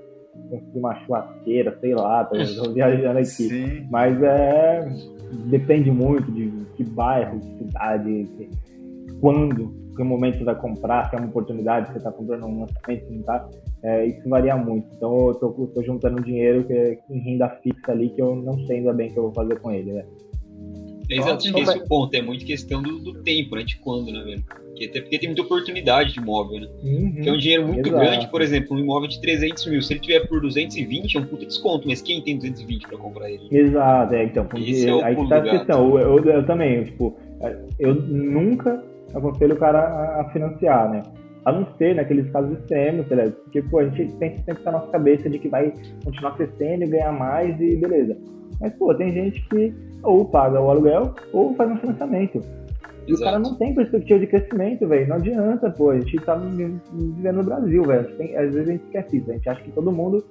[0.48, 2.36] conseguir uma churrasqueira, sei lá, tá
[2.72, 3.26] viajando aqui.
[3.26, 3.86] Sim.
[3.90, 4.88] Mas é.
[5.46, 8.28] Depende muito de que bairro, de cidade,
[9.20, 12.60] quando que momento você vai comprar, se é uma oportunidade, se você está comprando um
[12.60, 13.48] lançamento, não tá.
[13.82, 14.86] É, isso varia muito.
[14.94, 18.58] Então eu tô, tô juntando dinheiro que é em renda fixa ali que eu não
[18.66, 20.04] sei ainda bem o que eu vou fazer com ele, né?
[21.08, 23.62] Exato, esse é o ponto, é muito questão do, do, tempo, né?
[23.62, 24.44] De quando, né, velho?
[24.76, 26.66] Porque, até porque tem muita oportunidade de imóvel, né?
[26.84, 28.04] Uhum, que é um dinheiro muito exato.
[28.04, 31.24] grande, por exemplo, um imóvel de 300 mil, se ele tiver por 220, é um
[31.24, 33.48] puta desconto, mas quem tem 220 para comprar ele?
[33.50, 35.98] Exato, é, então, Esse é o aí que tá a questão.
[35.98, 37.16] Eu, eu, eu, também, tipo,
[37.78, 41.02] eu nunca aconselho o cara a, a financiar, né?
[41.46, 44.88] A não ser naqueles casos extremos, tá porque pô, a gente tem sempre na nossa
[44.88, 45.72] cabeça de que vai
[46.04, 48.16] continuar crescendo e ganhar mais e beleza.
[48.60, 49.72] Mas, pô, tem gente que
[50.02, 52.40] ou paga o aluguel ou faz um financiamento.
[53.06, 53.22] E Exato.
[53.22, 55.08] o cara não tem perspectiva de crescimento, velho.
[55.08, 55.90] Não adianta, pô.
[55.90, 58.08] A gente tá vivendo no Brasil, velho.
[58.36, 59.30] Às vezes a gente esquece isso.
[59.30, 60.24] A gente acha que todo mundo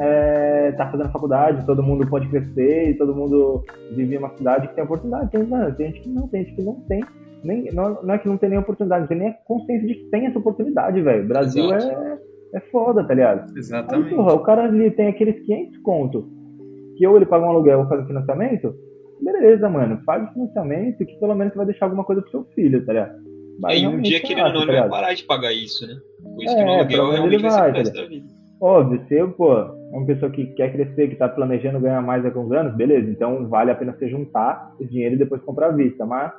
[0.00, 3.64] é, tá fazendo faculdade, todo mundo pode crescer e todo mundo
[3.94, 5.30] vive em uma cidade que tem oportunidade.
[5.30, 7.02] Tem, mano, tem gente que não tem, gente que não tem
[7.44, 9.94] nem, não, não, é que não tem nem oportunidade, não tem nem a consciência de
[9.94, 11.24] que tem essa oportunidade, velho.
[11.24, 12.18] O Brasil é,
[12.54, 13.56] é foda, tá ligado?
[13.56, 14.08] Exatamente.
[14.08, 16.28] Aí, porra, o cara ali tem aqueles 500 conto,
[16.96, 18.74] que ou ele paga um aluguel ou faz um financiamento,
[19.24, 22.84] beleza, mano, paga o financiamento que pelo menos vai deixar alguma coisa pro seu filho,
[22.84, 23.22] tá ligado?
[23.58, 25.86] Mas é, e um dia que ele não, ele tá vai parar de pagar isso,
[25.86, 25.94] né?
[26.22, 28.26] Por isso é, que no aluguel realmente vai, vai ser tá da vida.
[28.60, 29.52] Óbvio, se eu, pô,
[29.92, 33.10] uma pessoa que quer crescer, que tá planejando ganhar mais daqui a uns anos, beleza,
[33.10, 36.32] então vale a pena você juntar esse dinheiro e depois comprar à vista, mas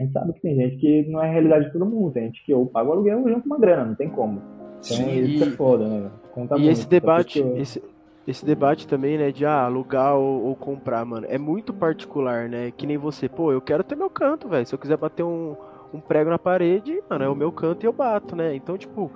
[0.00, 2.12] a gente sabe que tem gente que não é a realidade de todo mundo.
[2.12, 4.40] Tem gente que ou paga o aluguel ou junta uma grana, não tem como.
[4.84, 6.10] Então Sim, isso é foda, né?
[6.32, 7.82] Conta e muito, esse debate, esse,
[8.28, 12.70] esse debate também, né, de ah, alugar ou, ou, comprar, mano, é muito particular, né?
[12.70, 14.66] Que nem você, pô, eu quero ter meu canto, velho.
[14.66, 15.56] Se eu quiser bater um,
[15.94, 18.54] um prego na parede, mano, é o meu canto e eu bato, né?
[18.54, 19.10] Então, tipo,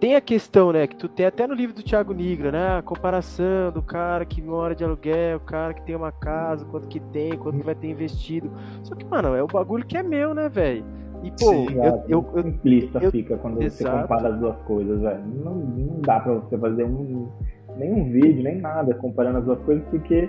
[0.00, 2.82] tem a questão, né, que tu tem até no livro do Thiago Nigra, né, a
[2.82, 7.00] comparação do cara que mora de aluguel, o cara que tem uma casa, quanto que
[7.00, 8.50] tem, quanto que vai ter investido.
[8.82, 10.86] Só que, mano, é o bagulho que é meu, né, velho?
[11.22, 13.94] E, pô, Sim, eu, eu, eu, simplista eu, fica quando exato.
[13.94, 15.24] você compara as duas coisas, velho.
[15.44, 17.30] Não, não dá pra você fazer um,
[17.76, 20.28] nenhum vídeo, nem nada comparando as duas coisas, porque,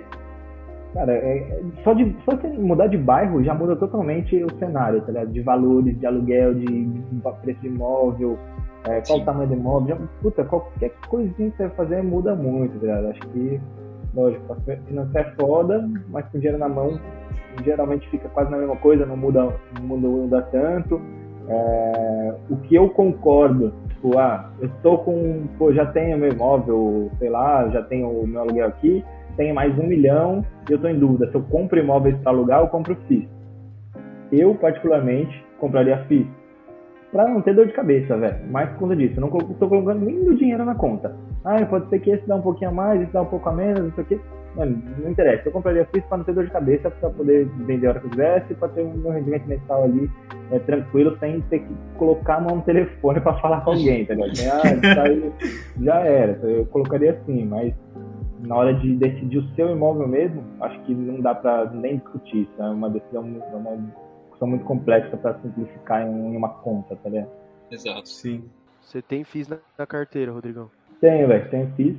[0.94, 5.08] cara, é, é, só, de, só mudar de bairro já muda totalmente o cenário, tá
[5.08, 5.32] ligado?
[5.32, 8.38] De valores, de aluguel, de, de preço de imóvel,
[8.84, 9.22] é, qual Sim.
[9.22, 9.96] o tamanho do imóvel.
[9.96, 13.06] Já, puta, qualquer coisinha que você vai fazer muda muito, tá ligado?
[13.08, 13.60] Acho que,
[14.14, 16.98] lógico, financiar é foda, mas com dinheiro na mão
[17.64, 19.44] geralmente fica quase na mesma coisa, não muda,
[19.78, 21.00] não muda, não muda tanto.
[21.48, 27.10] É, o que eu concordo, tipo, ah, eu estou com, pô, já tenho meu imóvel,
[27.18, 29.04] sei lá, já tenho o meu aluguel aqui,
[29.36, 32.62] tenho mais um milhão e eu estou em dúvida se eu compro imóveis para alugar
[32.62, 33.28] ou compro FIIs.
[34.32, 36.26] Eu, particularmente, compraria FIIs
[37.12, 38.38] para não ter dor de cabeça, velho.
[38.50, 41.16] Mas, como eu disse, eu não estou colocando nem do dinheiro na conta.
[41.44, 43.52] Ah, pode ser que esse dá um pouquinho a mais, esse dá um pouco a
[43.52, 44.20] menos, não sei o quê.
[44.56, 45.48] Mano, não interessa.
[45.48, 48.06] Eu compraria FIIs para não ter dor de cabeça, para poder vender a hora que
[48.06, 50.10] eu quisesse, para ter um rendimento mensal ali
[50.50, 54.14] é, tranquilo, sem ter que colocar a mão no telefone para falar com alguém, tá
[54.14, 54.32] ligado?
[54.96, 55.32] Ah, aí,
[55.80, 56.32] já era.
[56.42, 57.74] Eu colocaria assim, mas
[58.40, 62.42] na hora de decidir o seu imóvel mesmo, acho que não dá para nem discutir.
[62.42, 63.76] Isso é uma decisão, uma
[64.22, 67.28] discussão muito complexa para simplificar em uma conta, tá ligado?
[67.70, 68.08] Exato.
[68.08, 68.44] Sim.
[68.80, 70.70] Você tem FIIs na, na carteira, Rodrigão?
[71.00, 71.96] Tenho, velho, tenho FIIs.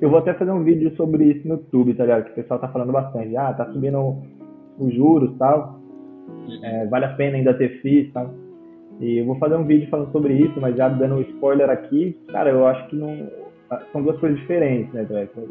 [0.00, 2.24] Eu vou até fazer um vídeo sobre isso no YouTube, tá ligado?
[2.24, 3.36] Que o pessoal tá falando bastante.
[3.36, 4.16] Ah, tá subindo
[4.78, 5.80] os juros e tal.
[6.62, 8.32] É, vale a pena ainda ter FIIs e tal.
[9.00, 12.16] E eu vou fazer um vídeo falando sobre isso, mas já dando um spoiler aqui,
[12.28, 13.28] cara, eu acho que não.
[13.92, 15.06] São duas coisas diferentes, né?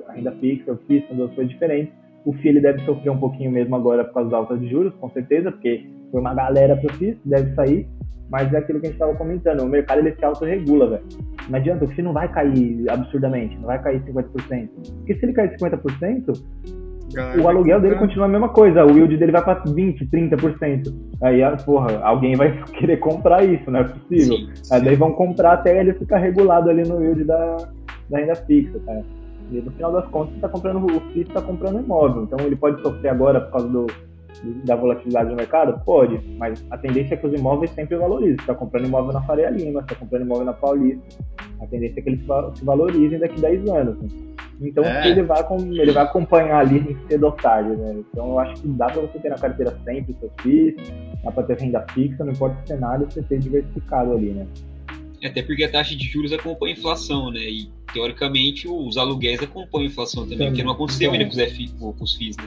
[0.07, 1.93] A renda fixa, o FIIs são duas coisas diferentes.
[2.25, 4.93] O FII ele deve sofrer um pouquinho mesmo agora por causa da alta de juros,
[4.95, 7.87] com certeza, porque foi uma galera pro FII, deve sair.
[8.29, 11.03] Mas é aquilo que a gente estava comentando, o mercado ele se autorregula, velho.
[11.49, 14.69] Não adianta, o FII não vai cair absurdamente, não vai cair 50%.
[14.97, 16.37] Porque se ele cair 50%,
[17.41, 20.93] o aluguel dele continua a mesma coisa, o yield dele vai para 20%, 30%.
[21.21, 24.37] Aí, ah, porra, alguém vai querer comprar isso, não é possível.
[24.37, 24.73] Sim, sim.
[24.73, 27.69] Aí daí vão comprar até ele ficar regulado ali no yield da,
[28.09, 29.03] da renda fixa, cara.
[29.49, 32.23] E no final das contas, você está comprando o FII, está comprando imóvel.
[32.23, 33.87] Então ele pode sofrer agora por causa do,
[34.65, 35.83] da volatilidade do mercado?
[35.83, 38.35] Pode, mas a tendência é que os imóveis sempre valorizem.
[38.35, 41.03] Você está comprando imóvel na Faria Lima, você está comprando imóvel na Paulista.
[41.59, 42.21] A tendência é que eles
[42.55, 43.97] se valorizem daqui a 10 anos.
[43.99, 44.27] Né?
[44.61, 45.07] Então é.
[45.09, 47.75] ele, vai, ele vai acompanhar ali cedo ou tarde.
[47.75, 48.03] Né?
[48.11, 50.75] Então eu acho que dá para você ter na carteira sempre os seus FIIs,
[51.23, 54.47] dá para ter renda fixa, não importa o cenário, você ter diversificado ali, né?
[55.23, 57.39] Até porque a taxa de juros acompanha a inflação, né?
[57.39, 62.37] E teoricamente os aluguéis acompanham a inflação também, que não aconteceu ainda com os FIIs,
[62.37, 62.45] né?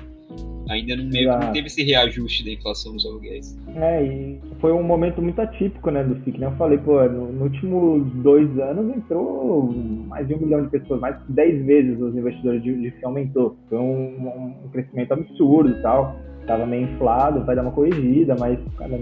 [0.71, 3.59] Ainda no meio não teve esse reajuste da inflação nos aluguéis.
[3.75, 6.47] É, e foi um momento muito atípico, né, do FIC, né?
[6.47, 9.73] Eu falei, pô, no, no últimos dois anos entrou
[10.07, 13.05] mais de um milhão de pessoas, mais de dez vezes os investidores de, de FII
[13.05, 13.57] aumentou.
[13.69, 16.17] Foi um, um crescimento absurdo e tal.
[16.51, 18.99] Tava meio inflado, vai dar uma corrigida, mas, cara,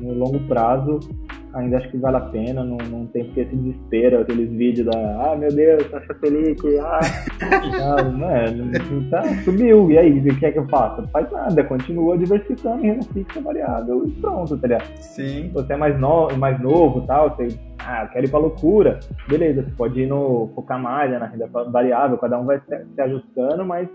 [0.00, 1.00] no longo prazo
[1.52, 4.98] ainda acho que vale a pena, não, não tem que esse desespero, aqueles vídeos da,
[4.98, 7.00] ah, meu Deus, taxa feliz, ah,
[8.00, 8.70] ah mano,
[9.10, 11.02] tá, subiu, e aí, o que é que eu faço?
[11.02, 14.96] Não faz nada, continua diversificando em renda fixa variável e pronto, tá ligado?
[14.96, 15.50] Sim.
[15.52, 17.48] Você é mais, no, mais novo tal, você,
[17.80, 21.46] ah, quero ir pra loucura, beleza, você pode ir no, focar mais né, na renda
[21.70, 23.86] variável, cada um vai se, se ajustando, mas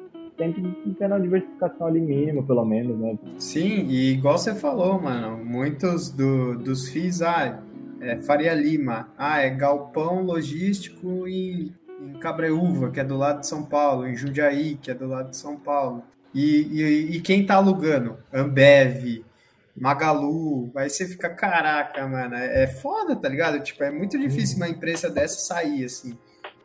[0.43, 3.17] sempre tendo uma diversificação ali mínima, pelo menos, né?
[3.37, 7.61] Sim, e igual você falou, mano, muitos do, dos FIIs, ah,
[8.01, 13.47] é Faria Lima, ah, é galpão logístico em, em Cabreúva, que é do lado de
[13.47, 16.03] São Paulo, em Jundiaí, que é do lado de São Paulo.
[16.33, 18.17] E, e, e quem tá alugando?
[18.33, 19.23] Ambev,
[19.75, 23.59] Magalu, aí você fica, caraca, mano, é, é foda, tá ligado?
[23.59, 26.17] Tipo, é muito difícil uma empresa dessa sair, assim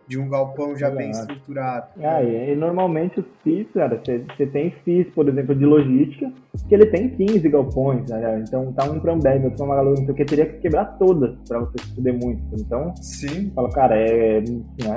[0.09, 1.88] de um galpão já bem estruturado.
[2.02, 6.32] Ah, e, e normalmente os FIIs, cara, você tem FIIs, por exemplo, de logística,
[6.66, 8.42] que ele tem 15 galpões, né?
[8.46, 11.61] Então tá um para Ambev, outro para Magalu, então que teria que quebrar todas para
[11.61, 12.42] você se fuder muito.
[12.54, 13.50] Então, Sim.
[13.54, 14.42] fala, cara, é,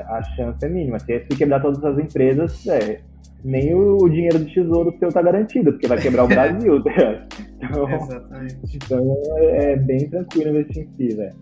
[0.07, 0.97] a chance é mínima.
[0.99, 3.01] Se, se quebrar todas as empresas, é,
[3.43, 7.27] nem o, dinheiro do tesouro seu tá garantido, porque vai quebrar o Brasil, tá
[7.61, 8.77] então, Exatamente.
[8.77, 11.35] Então é, é bem tranquilo investir em si, velho.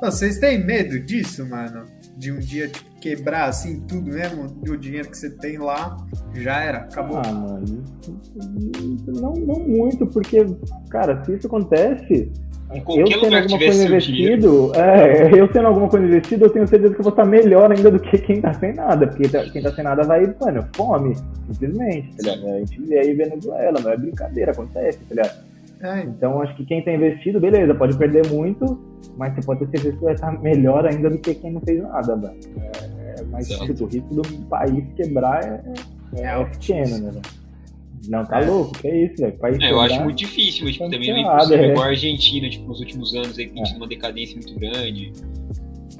[0.00, 1.84] Vocês têm medo disso, mano?
[2.16, 5.96] De um dia tipo, quebrar assim tudo mesmo, o dinheiro que você tem lá,
[6.34, 7.18] já era, acabou.
[7.18, 7.84] Ah, mano,
[9.06, 10.46] não, não muito, porque,
[10.88, 12.32] cara, se isso acontece,
[12.74, 17.00] eu tendo alguma coisa investido, é, eu tendo alguma coisa investido, eu tenho certeza que
[17.00, 19.72] eu vou estar melhor ainda do que quem tá sem nada, porque tá, quem tá
[19.72, 21.14] sem nada vai, mano, fome,
[21.50, 25.53] simplesmente, tá A gente vê aí Venezuela, não é brincadeira, acontece, tá ligado?
[25.84, 28.80] É, então acho que quem tá investido, beleza, pode perder muito,
[29.18, 31.82] mas você pode ter certeza que vai estar melhor ainda do que quem não fez
[31.82, 32.34] nada, mano.
[32.58, 35.62] É, é mais tipo, o risco do país quebrar é,
[36.16, 37.20] é, é pequeno, né,
[38.08, 38.46] Não, tá é.
[38.46, 39.62] louco, que é isso, velho.
[39.62, 41.64] É, eu acho muito difícil, mas tipo, também não é impossível.
[41.64, 41.68] É.
[41.68, 45.12] Igual a Argentina, tipo, nos últimos anos aí, que tem tido uma decadência muito grande.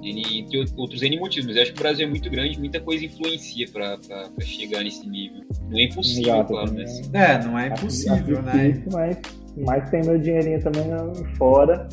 [0.02, 3.04] entre outros N motivos, mas eu acho que o Brasil é muito grande, muita coisa
[3.04, 3.98] influencia para
[4.40, 5.42] chegar nesse nível.
[5.68, 6.84] Não é impossível, Exato, claro, né?
[7.12, 8.68] É, não é impossível, né?
[8.68, 10.84] Difícil, mas mas tem meu dinheirinho também
[11.36, 11.88] fora.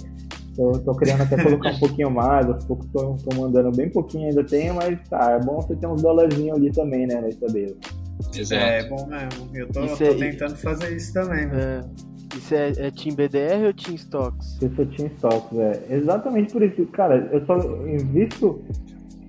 [0.55, 4.27] Tô, tô querendo até colocar um pouquinho mais, aos poucos tô, tô, mandando bem pouquinho
[4.27, 7.77] ainda tenho, mas tá, é bom você ter uns dólarzinhos ali também, né, nessa dele.
[8.35, 8.61] Exato.
[8.61, 9.49] É, é bom mesmo.
[9.53, 11.81] Eu tô, tô é, tentando fazer isso também, né?
[12.35, 14.61] Isso é, é Team BDR ou Team Stocks?
[14.61, 15.85] Eu sou Team Stocks, é.
[15.89, 16.85] Exatamente por isso.
[16.87, 17.57] Cara, eu só
[17.87, 18.63] invisto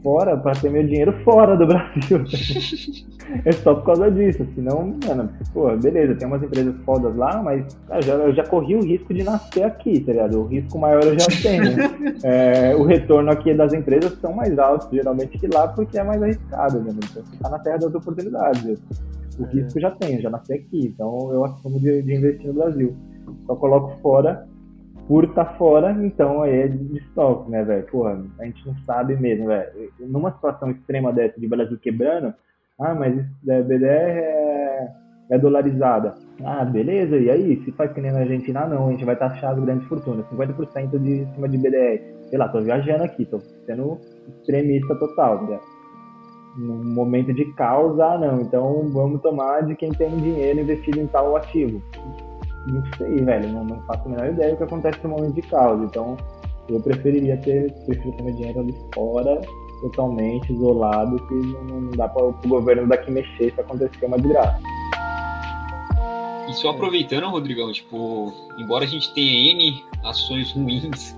[0.03, 2.25] fora para ter meu dinheiro fora do Brasil.
[3.45, 4.47] é só por causa disso.
[4.55, 8.75] Senão, mano, pô, beleza, tem umas empresas fodas lá, mas cara, já, eu já corri
[8.75, 10.41] o risco de nascer aqui, tá ligado?
[10.41, 11.77] O risco maior eu já tenho.
[12.23, 16.23] é, o retorno aqui das empresas são mais altos, geralmente, que lá, porque é mais
[16.23, 16.93] arriscado, né?
[16.93, 18.83] Então, tá na terra das oportunidades.
[19.39, 19.49] O é.
[19.51, 22.95] risco já tenho, já nasci aqui, então eu assumo de, de investir no Brasil.
[23.47, 24.47] Só coloco fora
[25.09, 27.87] por estar tá fora, então aí é de estoque, né, velho?
[27.87, 29.93] Porra, a gente não sabe mesmo, velho.
[30.01, 32.33] Numa situação extrema dessa de Brasil quebrando,
[32.79, 34.93] ah, mas isso, BDR é,
[35.31, 36.15] é dolarizada.
[36.45, 37.63] Ah, beleza, e aí?
[37.65, 40.99] Se faz que nem na Argentina, não, a gente vai taxar as grandes fortunas, 50%
[40.99, 42.03] de cima de BDR.
[42.29, 43.99] Sei lá, tô viajando aqui, tô sendo
[44.39, 45.61] extremista total, né?
[46.57, 51.07] Num momento de causa, ah, não, então vamos tomar de quem tem dinheiro investido em
[51.07, 51.83] tal ativo
[52.67, 53.49] não sei, velho.
[53.51, 55.85] Não, não faço a menor ideia do que acontece no momento de causa.
[55.85, 56.17] Então,
[56.69, 59.41] eu preferiria ter, prefiro ter meu dinheiro ali fora,
[59.83, 64.61] totalmente isolado, que não, não dá para o governo daqui mexer se acontecer uma desgraça.
[66.49, 71.17] E só aproveitando, Rodrigão, tipo, embora a gente tenha N ações ruins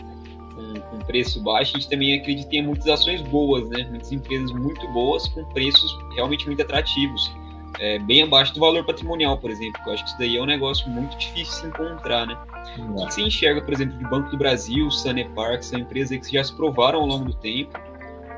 [0.55, 3.87] com, com preço baixo, a gente também acredita em muitas ações boas, né?
[3.91, 7.44] Muitas empresas muito boas com preços realmente muito atrativos
[7.79, 9.81] é, bem abaixo do valor patrimonial, por exemplo.
[9.87, 12.37] Eu acho que isso daí é um negócio muito difícil de se encontrar, né?
[12.79, 16.33] O que você enxerga, por exemplo, de Banco do Brasil, Sanepar, que são empresas que
[16.33, 17.79] já se provaram ao longo do tempo,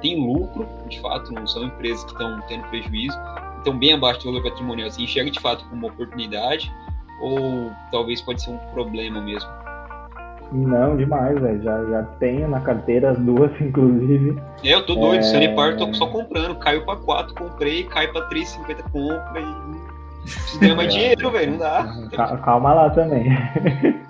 [0.01, 3.18] tem lucro, de fato, não são empresas que estão tendo prejuízo,
[3.61, 4.91] então bem abaixo do valor patrimonial.
[4.91, 6.70] Você enxerga de fato como uma oportunidade
[7.20, 9.49] ou talvez pode ser um problema mesmo?
[10.53, 11.62] Não, demais, velho.
[11.62, 14.40] Já, já tenho na carteira as duas, inclusive.
[14.64, 15.20] É, eu tô doido.
[15.20, 15.22] É...
[15.22, 16.55] Sanepar, tô só comprando.
[16.57, 19.76] Caiu pra 4, comprei, cai pra 3,50, compra e.
[20.22, 21.53] Preciso ganhar mais dinheiro, velho.
[21.53, 22.38] Não dá.
[22.44, 23.26] Calma lá também.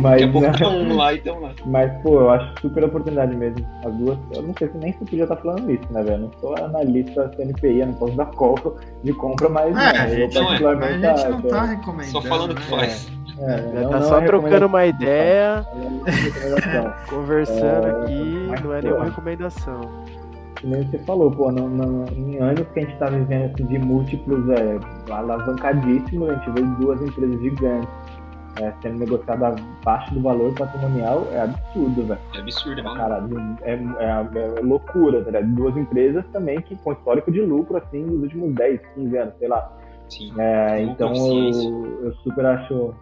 [0.00, 1.52] Mas, Daqui a pouco tá um lá e então lá.
[1.66, 3.64] Mas, pô, eu acho super oportunidade mesmo.
[3.84, 6.22] As duas, eu não sei se nem se podia estar tá falando isso, né, velho?
[6.22, 10.08] Não sou analista CNPI, eu não posso dar call de compra, mas é, né, a
[10.08, 10.74] gente, não, é.
[10.74, 12.10] mas a gente não tá recomendando.
[12.10, 12.78] Só falando o que né?
[12.78, 13.08] faz.
[13.08, 15.66] É, não, tá só trocando uma ideia,
[17.08, 19.80] conversando é, aqui, não é nenhuma recomendação.
[20.56, 23.66] Que nem você falou, pô, no, no, em anos que a gente tá vivendo assim,
[23.66, 27.88] de múltiplos é, alavancadíssimos, a gente vê duas empresas gigantes
[28.60, 32.20] é, sendo negociadas abaixo do valor patrimonial, é absurdo, velho.
[32.34, 32.96] É absurdo, mano.
[32.96, 33.28] Cara,
[33.62, 35.54] é, é, é, loucura, tá ligado?
[35.54, 39.48] Duas empresas também que com histórico de lucro, assim, nos últimos 10, 15 anos, sei
[39.48, 39.70] lá.
[40.08, 40.32] Sim.
[40.38, 42.94] É, então eu, eu super acho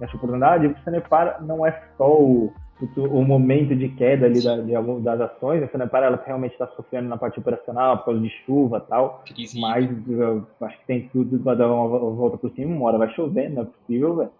[0.00, 4.56] essa oportunidade, o Sanepar não é só o, o, o momento de queda ali da,
[4.56, 8.20] de algumas das ações, a Sanepar ela realmente está sofrendo na parte operacional por causa
[8.20, 9.24] de chuva e tal,
[9.56, 13.14] mas eu acho que tem tudo para dar uma volta por cima, uma hora vai
[13.14, 14.30] chover, não é possível, velho.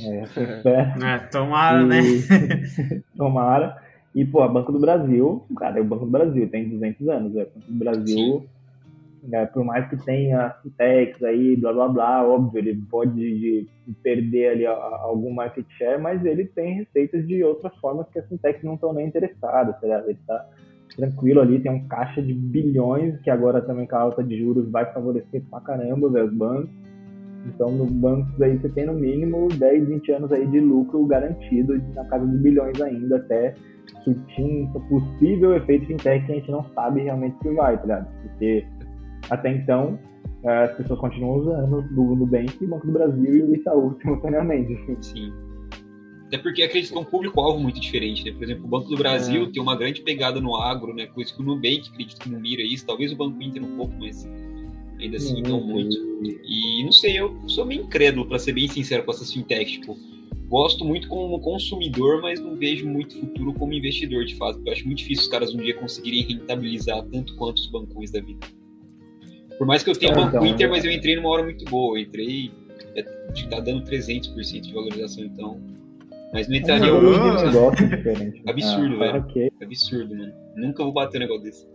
[0.00, 1.86] É, é, tomara, e...
[1.86, 2.00] né?
[3.16, 3.84] tomara.
[4.14, 7.42] E, pô, Banco do Brasil, cara, é o Banco do Brasil, tem 200 anos, é.
[7.42, 8.53] O Banco do Brasil Sim
[9.26, 13.66] né, por mais que tenha fintechs aí, blá blá blá, óbvio, ele pode
[14.02, 18.62] perder ali algum market share, mas ele tem receitas de outras formas que as fintechs
[18.62, 20.46] não estão nem interessadas, tá Ele está
[20.96, 24.70] tranquilo ali, tem um caixa de bilhões, que agora também com a alta de juros
[24.70, 26.70] vai favorecer pra caramba véio, os bancos.
[27.46, 31.76] Então, nos bancos aí você tem no mínimo 10, 20 anos aí de lucro garantido,
[31.94, 33.54] na casa de bilhões ainda, até
[34.02, 38.08] surtir um possível efeito fintech que a gente não sabe realmente se vai, tá ligado?
[38.22, 38.66] Porque
[39.30, 39.98] até então,
[40.44, 44.78] as pessoas continuam usando o Nubank, o Banco do Brasil e o Itaú simultaneamente.
[45.00, 45.32] Sim.
[46.26, 48.32] Até porque acredito que é um público-alvo muito diferente, né?
[48.32, 49.50] Por exemplo, o Banco do Brasil é.
[49.52, 51.06] tem uma grande pegada no agro, né?
[51.06, 53.94] Coisa que o Nubank acredito que não mira isso, talvez o Banco Inter um pouco,
[53.98, 54.28] mas
[54.98, 55.96] ainda assim não muito.
[56.44, 59.78] E não sei, eu sou meio incrédulo, para ser bem sincero, com essas fintechs.
[59.78, 59.96] Tipo,
[60.48, 64.60] gosto muito como consumidor, mas não vejo muito futuro como investidor, de fato.
[64.64, 68.20] Eu acho muito difícil os caras um dia conseguirem rentabilizar tanto quanto os bancões da
[68.20, 68.46] vida.
[69.58, 71.64] Por mais que eu tenha é, Banco então, Inter, mas eu entrei numa hora muito
[71.66, 71.98] boa.
[71.98, 72.52] Eu entrei,
[72.94, 75.60] é, tá dando 300% de valorização, então.
[76.32, 77.20] Mas não entraria hoje.
[77.20, 78.42] Um negócio diferente.
[78.48, 79.18] Absurdo, ah, velho.
[79.20, 79.52] Okay.
[79.62, 80.32] Absurdo, mano.
[80.56, 81.66] Nunca vou bater um negócio desse.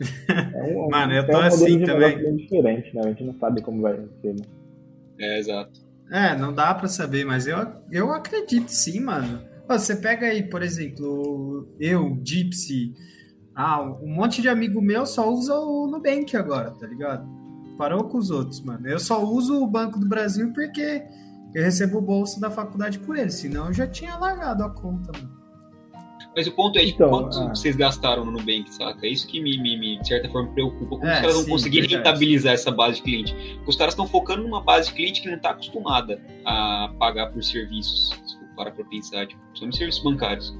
[0.28, 2.36] É um, mano, eu tô é um assim também.
[2.36, 3.02] diferente, né?
[3.04, 4.44] A gente não sabe como vai ser, né?
[5.20, 5.80] É, exato.
[6.10, 7.58] É, não dá para saber, mas eu,
[7.90, 9.40] eu acredito sim, mano.
[9.68, 12.92] Você pega aí, por exemplo, eu, Gypsy,
[13.54, 17.28] ah, um monte de amigo meu só usa o Nubank agora, tá ligado?
[17.76, 18.86] Parou com os outros, mano.
[18.86, 21.02] Eu só uso o Banco do Brasil porque
[21.54, 25.12] eu recebo o bolso da faculdade por ele, senão eu já tinha largado a conta,
[25.16, 25.44] mano.
[26.36, 27.48] Mas o ponto é, então, quanto ah.
[27.50, 29.06] vocês gastaram no Nubank, saca?
[29.06, 30.96] É isso que me, me, me de certa forma, preocupa.
[30.96, 31.96] Como é, os caras vão conseguir verdade.
[31.96, 33.32] rentabilizar essa base de cliente?
[33.32, 37.30] Porque os caras estão focando numa base de cliente que não está acostumada a pagar
[37.30, 40.52] por serviços, se for para pra pensar, tipo, são serviços bancários.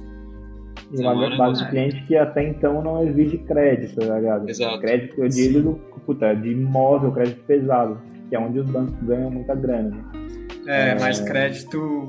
[0.91, 4.49] E uma então, base de cliente que até então não exige crédito, tá ligado?
[4.49, 4.79] Exato.
[4.79, 9.55] Crédito, eu digo, puta, de imóvel, crédito pesado, que é onde os bancos ganham muita
[9.55, 9.89] grana.
[9.89, 10.03] Né?
[10.67, 12.07] É, é, mais crédito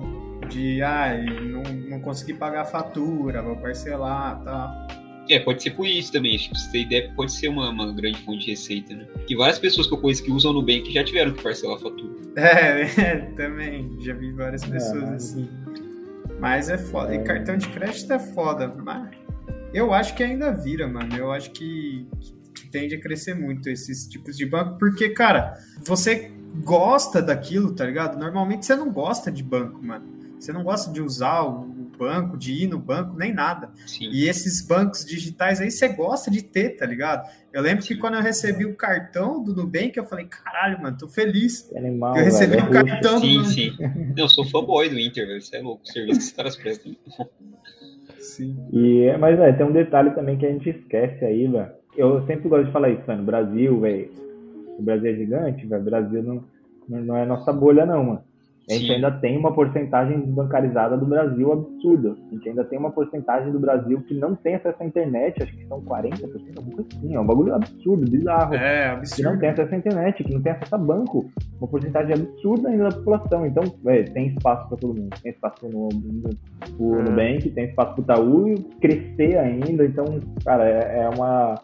[0.48, 4.86] de ah, não, não consegui pagar a fatura, vou parcelar tá.
[5.28, 6.36] É, pode ser por isso também.
[6.36, 9.06] Acho que você tem ideia, pode ser uma, uma grande fonte de receita, né?
[9.26, 11.80] Que várias pessoas que eu conheço que usam no Nubank já tiveram que parcelar a
[11.80, 12.14] fatura.
[12.36, 13.96] É, é também.
[14.00, 15.14] Já vi várias pessoas é.
[15.14, 15.50] assim.
[16.38, 17.14] Mas é foda.
[17.14, 18.68] E cartão de crédito é foda.
[18.68, 19.10] Mas
[19.72, 21.16] eu acho que ainda vira, mano.
[21.16, 22.06] Eu acho que,
[22.54, 24.78] que tende a crescer muito esses tipos de banco.
[24.78, 26.30] Porque, cara, você
[26.64, 28.18] gosta daquilo, tá ligado?
[28.18, 30.06] Normalmente você não gosta de banco, mano.
[30.38, 33.70] Você não gosta de usar o banco, de ir no banco, nem nada.
[33.86, 34.10] Sim.
[34.12, 37.28] E esses bancos digitais aí você gosta de ter, tá ligado?
[37.52, 37.94] Eu lembro Sim.
[37.94, 41.72] que quando eu recebi o cartão do Nubank, eu falei, caralho, mano, tô feliz.
[41.74, 44.14] Animal, eu recebi o cartão sim, do Sim, sim.
[44.16, 45.40] Eu sou fanboy do Inter, velho.
[45.40, 45.82] Você é louco.
[45.82, 46.94] O serviço que os caras prestam.
[48.18, 48.56] Sim.
[48.72, 51.70] E, mas, velho, tem um detalhe também que a gente esquece aí, velho.
[51.96, 53.24] Eu sempre gosto de falar isso, mano.
[53.24, 54.10] Brasil, velho.
[54.78, 55.80] O Brasil é gigante, velho.
[55.80, 56.44] O Brasil não,
[56.88, 58.24] não é nossa bolha, não, mano.
[58.68, 58.94] A gente Sim.
[58.94, 62.16] ainda tem uma porcentagem desbancarizada do Brasil absurda.
[62.28, 65.56] A gente ainda tem uma porcentagem do Brasil que não tem acesso à internet, acho
[65.56, 66.20] que são 40%,
[66.56, 67.14] alguma coisa assim.
[67.14, 68.54] É um bagulho absurdo, bizarro.
[68.54, 69.16] É, absurdo.
[69.16, 71.30] Que não tem acesso à internet, que não tem acesso a banco.
[71.60, 73.46] Uma porcentagem absurda ainda da população.
[73.46, 75.16] Então, é, tem espaço para todo mundo.
[75.22, 77.02] Tem espaço para o é.
[77.04, 79.84] Nubank, tem espaço para o Itaú crescer ainda.
[79.84, 80.06] Então,
[80.44, 81.54] cara, é, é uma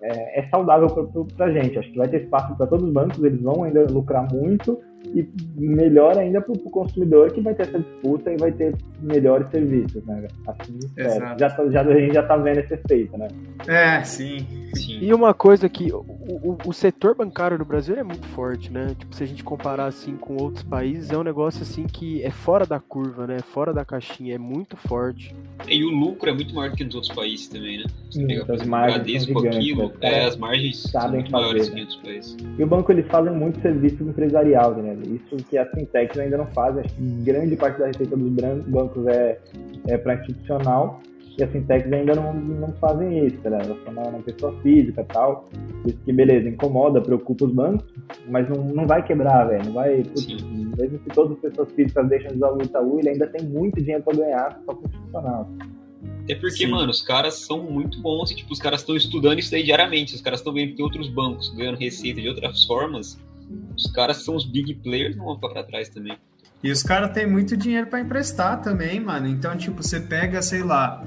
[0.00, 0.88] é, é saudável
[1.36, 1.76] para a gente.
[1.76, 4.78] Acho que vai ter espaço para todos os bancos, eles vão ainda lucrar muito
[5.14, 9.48] e melhor ainda para o consumidor que vai ter essa disputa e vai ter melhores
[9.50, 10.26] serviços, né?
[10.46, 13.28] Assim, é, já, tá, já, a gente já está vendo esse efeito, né?
[13.68, 14.46] É, sim.
[14.74, 14.98] sim.
[15.00, 18.94] E uma coisa que o, o, o, setor bancário no Brasil é muito forte, né?
[18.98, 22.30] Tipo, se a gente comparar assim com outros países, é um negócio assim que é
[22.30, 23.38] fora da curva, né?
[23.40, 25.34] Fora da caixinha, é muito forte.
[25.68, 27.84] E o lucro é muito maior do que nos outros países também, né?
[28.10, 29.94] Você pega, por exemplo, Bradesco, aquilo, né?
[30.00, 32.36] é, as margens são muito fazer, maiores que em outros países.
[32.58, 34.96] E o banco, eles fazem muito serviço empresarial, né?
[35.04, 36.84] Isso que as fintechs ainda não fazem.
[36.84, 39.38] Acho que grande parte da receita dos bancos é,
[39.88, 41.00] é para institucional
[41.36, 43.58] e as fintechs ainda não, não fazem isso, né?
[43.64, 45.48] Elas são uma pessoa física e tal.
[45.84, 47.84] Isso que, beleza, incomoda, preocupa os bancos,
[48.28, 49.64] mas não, não vai quebrar, velho.
[49.66, 50.02] Não vai.
[50.02, 53.44] Putz, mesmo se todas as pessoas físicas deixam de usar o Itaú, ele ainda tem
[53.46, 55.50] muito dinheiro para ganhar só com institucional.
[56.28, 56.68] É porque, Sim.
[56.68, 60.14] mano, os caras são muito bons e, tipo, os caras estão estudando isso aí diariamente.
[60.14, 63.18] Os caras estão vendo que tem outros bancos ganhando receita de outras formas
[63.76, 66.16] os caras são os big players, não vão ficar pra trás também.
[66.62, 69.26] E os caras têm muito dinheiro para emprestar também, mano.
[69.26, 71.04] Então, tipo, você pega, sei lá,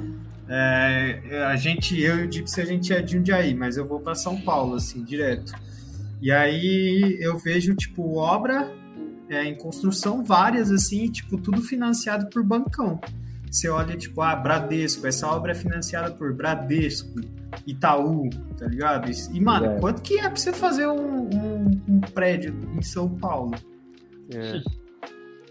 [0.48, 4.00] é, a gente, eu e o Dipsy, a gente é de Jundiaí, mas eu vou
[4.00, 5.54] para São Paulo, assim, direto.
[6.22, 8.72] E aí eu vejo, tipo, obra
[9.30, 13.00] é, em construção, várias, assim, tipo, tudo financiado por bancão.
[13.52, 17.20] Você olha, tipo, ah, Bradesco, essa obra é financiada por Bradesco,
[17.66, 19.10] Itaú, tá ligado?
[19.34, 19.80] E, mano, é.
[19.80, 23.56] quanto que é pra você fazer um, um, um prédio em São Paulo?
[24.34, 24.62] É.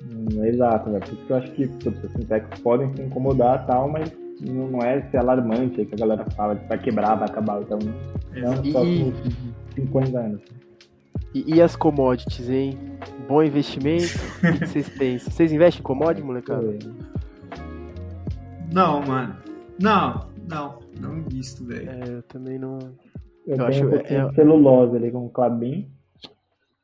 [0.03, 1.01] Hum, exato, né?
[1.01, 4.81] Por isso que eu acho que os fintechs podem se incomodar e tal, mas não
[4.81, 7.63] é ser alarmante que a galera fala que vai quebrar, vai acabar.
[7.63, 7.79] Então,
[8.35, 8.73] não e...
[8.73, 9.13] só com
[9.75, 10.43] 50 anos.
[11.35, 12.79] E, e, as commodities, hein?
[13.29, 14.07] Bom investimento?
[14.39, 15.33] o que vocês pensam?
[15.33, 16.79] Vocês investem em commodities, molecada?
[18.73, 19.37] Não, mano.
[19.81, 20.79] Não, não.
[21.01, 21.91] Não visto, velho.
[21.91, 22.79] É, eu também não.
[23.47, 25.89] Eu, eu acho um é, celulose ali com o Clabin.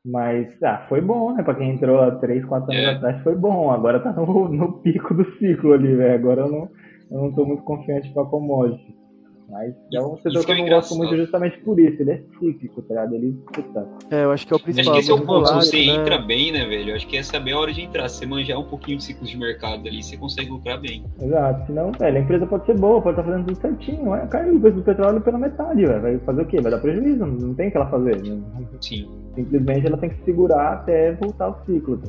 [0.05, 1.43] Mas ah, foi bom, né?
[1.43, 2.89] Pra quem entrou há 3, 4 anos é.
[2.95, 3.71] atrás, foi bom.
[3.71, 6.15] Agora tá no, no pico do ciclo ali, velho.
[6.15, 6.69] Agora eu não,
[7.09, 9.02] eu não tô muito confiante pra commodity.
[9.49, 12.01] Mas é um setor que eu não gosto muito justamente por isso.
[12.01, 13.15] Ele é cíclico, tá ligado?
[13.15, 13.87] Ele, puta.
[14.09, 14.93] É, eu acho que é o principal.
[14.93, 15.47] Acho que esse é o ponto.
[15.47, 15.95] Se você né?
[15.95, 16.91] entra bem, né, velho?
[16.91, 18.09] Eu acho que essa é a hora de entrar.
[18.09, 21.05] Se você manjar um pouquinho de ciclos de mercado ali, você consegue lucrar bem.
[21.21, 21.67] Exato.
[21.67, 24.11] Senão, velho, a empresa pode ser boa, pode estar fazendo tudo certinho.
[24.11, 24.27] Né?
[24.29, 26.01] Caiu o preço do petróleo pela metade, velho.
[26.01, 26.61] Vai fazer o quê?
[26.61, 27.25] Vai dar prejuízo.
[27.25, 28.21] Não tem o que ela fazer.
[28.23, 28.41] Né?
[28.81, 29.09] Sim.
[29.35, 32.01] Simplesmente ela tem que segurar até voltar ao ciclo.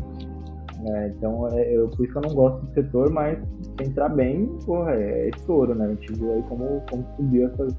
[0.86, 4.08] É, então, é, eu, por isso que eu não gosto do setor, mas se entrar
[4.10, 5.86] bem, porra, é estouro, né?
[5.86, 7.74] A gente viu aí como, como subiu essas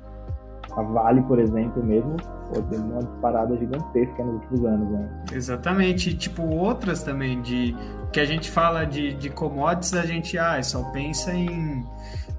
[0.76, 5.24] a Vale, por exemplo, mesmo, pô, teve uma disparada gigantesca nos últimos anos, né?
[5.32, 6.16] Exatamente.
[6.16, 7.76] Tipo, outras também, de
[8.12, 11.86] que a gente fala de, de commodities, a gente ah, só pensa em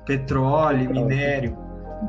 [0.05, 1.57] petróleo, minério.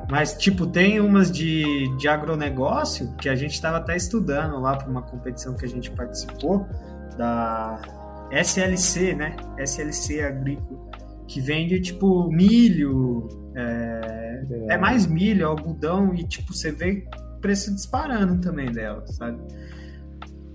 [0.09, 4.89] Mas, tipo, tem umas de, de agronegócio que a gente estava até estudando lá para
[4.89, 6.67] uma competição que a gente participou,
[7.17, 7.79] da
[8.31, 9.35] SLC, né?
[9.57, 10.79] SLC Agrícola,
[11.27, 14.73] que vende, tipo, milho, é, é.
[14.73, 17.07] é mais milho, algodão e tipo, você vê
[17.41, 19.39] preço disparando também dela, sabe?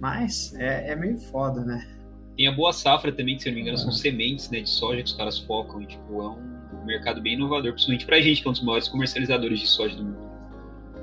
[0.00, 1.86] Mas é, é meio foda, né?
[2.36, 4.68] Tem a boa safra também, que se eu não me engano, são sementes né, de
[4.68, 5.82] soja que os caras focam.
[5.82, 8.88] E, tipo, é um mercado bem inovador, principalmente pra gente, que é um dos maiores
[8.88, 10.32] comercializadores de soja do mundo.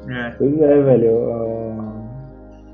[0.09, 0.31] É.
[0.31, 1.13] Pois é, velho.
[1.13, 1.88] Uh,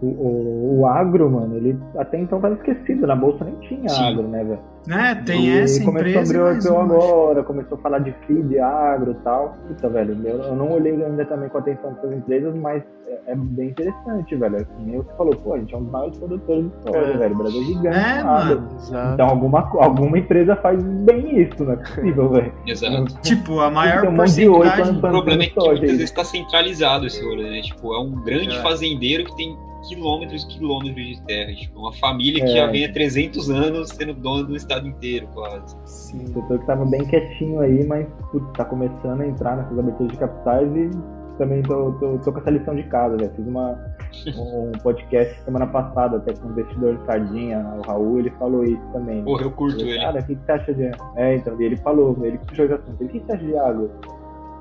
[0.02, 3.08] o, o, o, agro, mano, ele até então tava esquecido.
[3.08, 4.04] Na bolsa nem tinha Sim.
[4.04, 4.60] agro, né, velho?
[4.90, 9.12] É, tem e essa começou a abrir o agora, começou a falar de feed, agro
[9.12, 9.58] e tal.
[9.68, 13.36] Puta, velho, eu, eu não olhei ainda também com atenção dessas empresas, mas é, é
[13.36, 14.68] bem interessante, velho.
[14.80, 17.18] Nem você falou, pô, a gente é um dos maiores produtores de soja, é.
[17.18, 17.34] velho.
[17.34, 17.98] O Brasil é gigante.
[17.98, 18.70] É, mano.
[19.14, 22.54] Então alguma, alguma empresa faz bem isso, não é possível, velho.
[22.68, 23.22] Exato.
[23.22, 24.98] tipo, a maior um porcentagem...
[24.98, 27.62] O problema é que muitas vezes está centralizado esse olho, né?
[27.62, 28.62] Tipo, é um grande é.
[28.62, 29.58] fazendeiro que tem
[29.88, 31.54] quilômetros e quilômetros de terra.
[31.54, 32.56] Tipo, uma família que é.
[32.56, 35.76] já vem há 300 anos sendo dono do estado inteiro, quase.
[35.86, 36.24] Sim.
[36.24, 40.12] O setor que tava bem quietinho aí, mas putz, tá começando a entrar nessas aberturas
[40.12, 40.90] de capitais e
[41.38, 43.18] também tô, tô, tô com essa lição de casa.
[43.20, 43.80] Já fiz uma,
[44.38, 48.84] um podcast semana passada até com o investidor de Sardinha, o Raul, ele falou isso
[48.92, 49.24] também.
[49.24, 50.00] Porra, eu curto ele.
[50.00, 50.92] Cara, o que, que você acha de.
[51.16, 53.04] É, então, ele falou, ele puxou esse assunto.
[53.04, 53.90] O que você acha de água?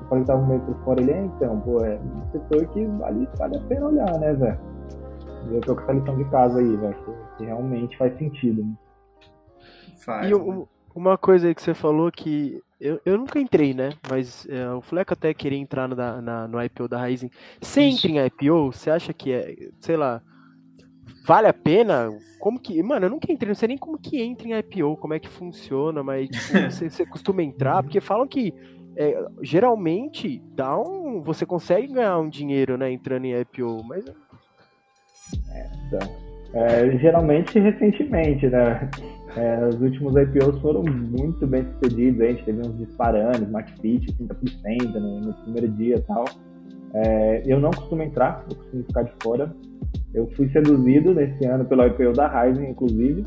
[0.01, 2.85] Eu falei que tava meio por fora, ele é, então, pô, é um setor que
[2.85, 4.74] vale, vale a pena olhar, né, velho?
[5.51, 8.63] Eu tô com essa lição de casa aí, velho, que realmente faz sentido.
[8.63, 8.73] Né?
[9.97, 10.65] Faz, e né?
[10.93, 13.91] uma coisa aí que você falou que eu, eu nunca entrei, né?
[14.09, 17.31] Mas é, o Fleco até queria entrar no, na, no IPO da Ryzen.
[17.61, 20.21] Você entra em IPO, você acha que é, sei lá,
[21.25, 22.09] vale a pena?
[22.39, 22.81] Como que.
[22.83, 25.29] Mano, eu nunca entrei, não sei nem como que entra em IPO, como é que
[25.29, 28.53] funciona, mas tipo, você, você, costuma entrar, porque falam que
[28.95, 31.21] é, geralmente dá um.
[31.23, 34.15] Você consegue ganhar um dinheiro, né, entrando em IPO, mas então,
[36.53, 38.89] é, geralmente recentemente, né?
[39.35, 44.07] É, os últimos IPOs foram muito bem sucedidos, a gente teve uns disparando, Smart Fit,
[44.13, 46.23] 30% no, no primeiro dia e tal.
[46.93, 49.53] É, eu não costumo entrar, eu costumo ficar de fora.
[50.13, 53.25] Eu fui seduzido nesse ano pelo IPO da Ryzen, inclusive,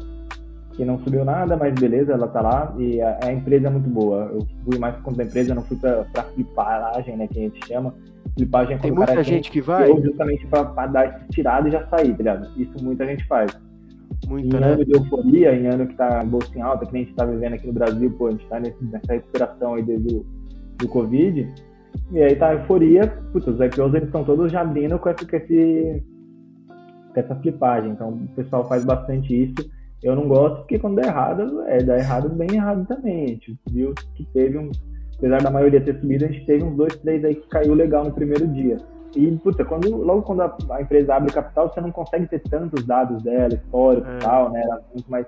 [0.73, 3.91] que não subiu nada, mas beleza, ela tá lá e a, a empresa é muito
[3.91, 4.31] boa.
[4.33, 7.43] Eu fui mais por conta da empresa, não fui pra, pra flipagem, né, que a
[7.43, 7.95] gente chama
[8.39, 9.89] Flipagem Tem muita gente que vai?
[10.01, 12.49] Justamente para dar essa tirada e já sair, tá ligado?
[12.57, 13.51] Isso muita gente faz.
[14.27, 14.73] Muita, em né?
[14.73, 17.25] ano de euforia, em ano que tá bolsa em alta, que nem a gente tá
[17.25, 20.27] vivendo aqui no Brasil, pô, a gente tá nesse, nessa recuperação aí desde o
[20.79, 21.49] do Covid.
[22.13, 25.27] E aí tá a euforia, putz, os IPOs eles estão todos já abrindo com, esse,
[25.27, 26.03] com, esse,
[27.13, 27.91] com essa flipagem.
[27.91, 29.69] Então o pessoal faz bastante isso.
[30.03, 33.25] Eu não gosto porque quando dá errado, é, dá errado bem errado também.
[33.25, 34.71] A gente viu que teve um
[35.19, 38.05] apesar da maioria ter subido, a gente teve uns dois, três aí que caiu legal
[38.05, 38.77] no primeiro dia.
[39.17, 42.85] E, puta, quando, logo quando a, a empresa abre capital, você não consegue ter tantos
[42.85, 44.19] dados dela, histórico e é.
[44.19, 44.63] tal, né?
[44.63, 45.27] Ela é muito mais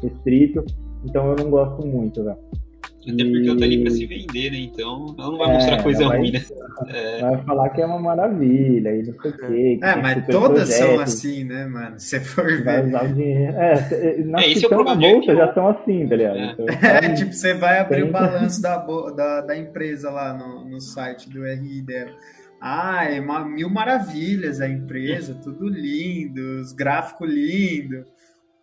[0.00, 0.64] restrito.
[1.04, 2.38] Então eu não gosto muito, velho.
[3.02, 4.58] Até porque ela tá ali pra se vender, né?
[4.58, 6.42] Então ela não vai é, mostrar coisa vai, ruim, né?
[6.88, 7.20] É.
[7.20, 9.78] Vai falar que é uma maravilha e não sei o quê.
[9.82, 11.98] É, mas todas projeto, são assim, né, mano?
[11.98, 12.64] Se for ver.
[12.64, 13.56] Vai usar o dinheiro.
[13.56, 16.36] É, nas é, que estão é na bolsa já são assim, tá ligado?
[16.38, 16.52] É.
[16.52, 20.80] Então, é, tipo, você vai abrir o balanço da, da, da empresa lá no, no
[20.80, 22.10] site do RI dela.
[22.60, 28.04] Ah, é uma, mil maravilhas a empresa, tudo lindo, os gráficos lindos.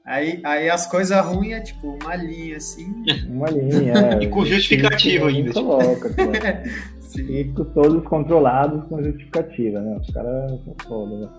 [0.09, 2.91] Aí, aí as coisas ruins é tipo uma linha assim.
[3.29, 3.93] Uma linha.
[3.93, 5.51] É, e com justificativa ainda.
[5.51, 5.65] Tipo.
[5.67, 6.09] Coloca,
[7.15, 7.43] e
[7.75, 9.97] todos controlados com justificativa, né?
[10.01, 11.29] Os caras são foda, velho.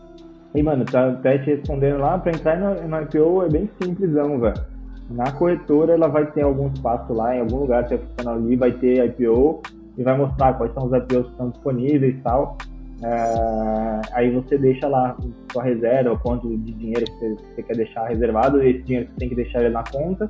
[0.55, 4.39] E, mano, tá até te respondendo lá, pra entrar no, no IPO é bem simplesão,
[4.39, 4.65] velho.
[5.11, 8.55] Na corretora, ela vai ter algum espaço lá, em algum lugar que é funcional ali,
[8.55, 9.63] vai ter IPO
[9.99, 12.57] e vai mostrar quais são os IPOs que estão disponíveis e tal.
[13.03, 15.17] É, aí você deixa lá
[15.53, 19.35] sua reserva, quanto de dinheiro você, você quer deixar reservado, esse dinheiro você tem que
[19.35, 20.29] deixar ele na conta.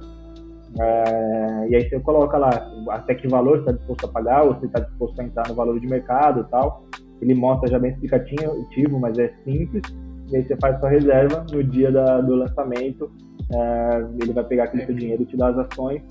[0.79, 2.51] É, e aí você coloca lá
[2.91, 5.55] até que valor você está disposto a pagar, ou você está disposto a entrar no
[5.55, 6.85] valor de mercado e tal.
[7.21, 9.83] Ele mostra já bem explicativo, mas é simples.
[10.31, 13.11] E aí você faz sua reserva no dia da, do lançamento.
[13.53, 16.03] É, ele vai pegar aquele seu dinheiro e te dar as ações.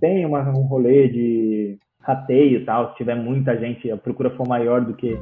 [0.00, 4.46] Tem uma, um rolê de rateio e tal, se tiver muita gente, a procura for
[4.46, 5.18] maior do que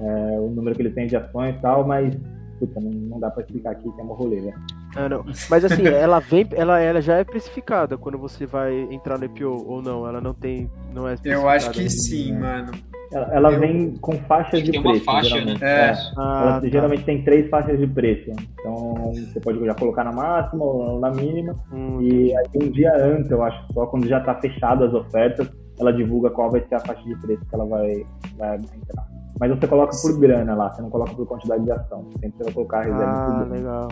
[0.00, 2.14] é, o número que ele tem de ações e tal, mas
[2.58, 4.54] puta, não, não dá para explicar aqui que é uma rolê, né?
[4.96, 5.24] Ah, não.
[5.48, 9.64] Mas assim, ela vem, ela, ela já é precificada quando você vai entrar no IPO
[9.66, 10.06] ou não?
[10.06, 12.38] Ela não tem, não é Eu acho que sim, né?
[12.38, 12.72] mano.
[13.10, 13.60] Ela, ela eu...
[13.60, 15.02] vem com faixas de tem preço.
[15.02, 15.60] Uma faixa, geralmente.
[15.60, 15.70] né?
[15.70, 15.92] É.
[16.18, 16.68] Ah, ela tá.
[16.68, 18.30] geralmente tem três faixas de preço.
[18.60, 21.54] Então você pode já colocar na máxima ou na mínima.
[21.72, 22.02] Hum.
[22.02, 25.48] E aí um dia antes, eu acho, só quando já tá fechado as ofertas,
[25.80, 28.04] ela divulga qual vai ser a faixa de preço que ela vai,
[28.36, 29.17] vai entrar.
[29.38, 32.08] Mas você coloca por grana lá, você não coloca por quantidade de ação.
[32.12, 33.54] Sempre você vai colocar a reserva ah, por grana.
[33.54, 33.88] legal.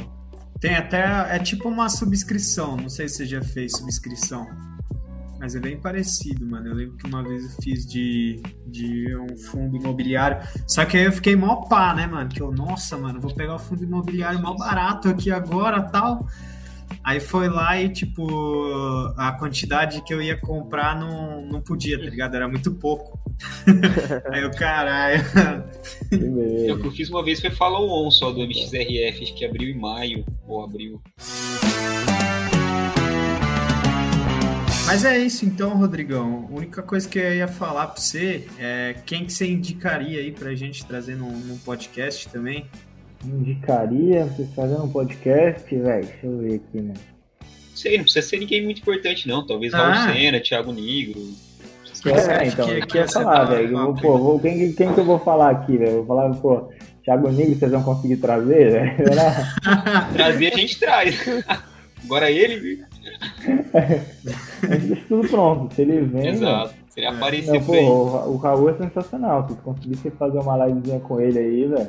[0.61, 4.47] Tem até, é tipo uma subscrição, não sei se você já fez subscrição.
[5.38, 6.68] Mas é bem parecido, mano.
[6.68, 10.38] Eu lembro que uma vez eu fiz de, de um fundo imobiliário.
[10.66, 12.28] Só que aí eu fiquei mó pá, né, mano?
[12.28, 16.26] Que eu, nossa, mano, vou pegar o fundo imobiliário mó barato aqui agora tal.
[17.05, 18.26] Aí foi lá e, tipo,
[19.16, 22.34] a quantidade que eu ia comprar não, não podia, tá ligado?
[22.34, 23.18] Era muito pouco.
[24.32, 25.22] Aí eu, caralho.
[26.12, 29.68] O que eu fiz uma vez foi follow on só do MXRF, acho que abriu
[29.68, 31.01] em maio, ou abril.
[34.87, 36.49] Mas é isso então, Rodrigão.
[36.49, 40.30] A única coisa que eu ia falar pra você é quem que você indicaria aí
[40.30, 42.66] pra gente trazer num, num podcast também?
[43.24, 46.07] Indicaria vocês fazendo um podcast, velho?
[46.07, 46.95] Deixa eu ver aqui, né?
[47.74, 49.45] Sei, não precisa ser ninguém muito importante, não.
[49.45, 49.93] Talvez ah.
[49.93, 51.20] Raul Senna, Thiago Negro.
[52.05, 53.94] É, então, que, que ia falar, velho.
[53.94, 56.05] Pô, quem, quem que eu vou falar aqui, velho?
[56.05, 56.68] Vou falar, pô,
[57.03, 58.97] Thiago Negro, vocês vão conseguir trazer, velho?
[60.14, 61.24] trazer a gente traz.
[62.05, 62.84] Agora ele,
[64.62, 65.74] Deixa tudo pronto.
[65.74, 66.28] Se ele vem.
[66.28, 66.74] Exato.
[66.88, 69.49] Se ele aparecer não, pô, o, o Raul é sensacional.
[69.49, 71.88] Se conseguisse fazer uma livezinha com ele aí, velho.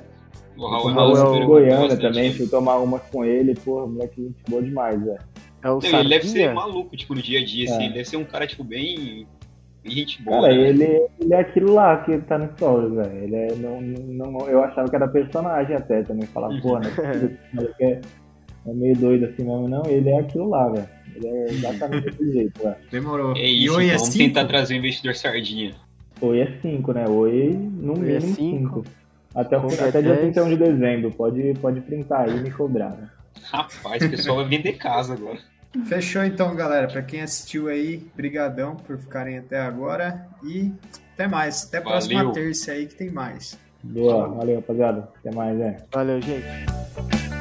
[0.58, 2.34] O Raul, o Raul é o Goiânia também.
[2.34, 5.20] Fui tomar uma com ele, pô, moleque, gente boa demais, velho.
[5.64, 7.74] É o ele deve ser maluco, tipo, no dia a dia, assim.
[7.74, 7.76] é.
[7.76, 7.86] assim.
[7.86, 9.28] Ele deve ser um cara, tipo, bem.
[9.88, 10.42] Gente boa.
[10.42, 10.70] Cara, né?
[10.70, 13.24] ele, ele é aquilo lá que ele tá no stories, velho.
[13.24, 13.56] Ele é.
[13.56, 16.28] Não, não, eu achava que era personagem até também.
[16.28, 16.90] Falar, pô, né?
[17.82, 18.02] é,
[18.66, 19.84] é meio doido assim mesmo, não.
[19.86, 20.90] Ele é aquilo lá, velho.
[21.16, 22.76] Ele é exatamente desse jeito, velho.
[22.92, 23.36] Demorou.
[23.36, 24.26] É isso, e Oi então, é vamos cinco?
[24.26, 25.72] tentar trazer o investidor sardinha.
[26.20, 27.08] Oi é 5, né?
[27.08, 28.86] Oi no Oi mínimo 5.
[29.36, 31.12] É até, até dia 31 de dezembro.
[31.12, 33.10] Pode, pode printar aí e me cobrar, né?
[33.44, 35.38] Rapaz, o pessoal vai vender casa agora.
[35.86, 36.88] Fechou então, galera.
[36.88, 40.72] Para quem assistiu aí, brigadão por ficarem até agora e
[41.14, 41.66] até mais.
[41.66, 43.58] Até a próxima terça aí que tem mais.
[43.84, 45.10] Boa, valeu, rapaziada.
[45.20, 45.78] Até mais, é.
[45.92, 47.37] Valeu, gente.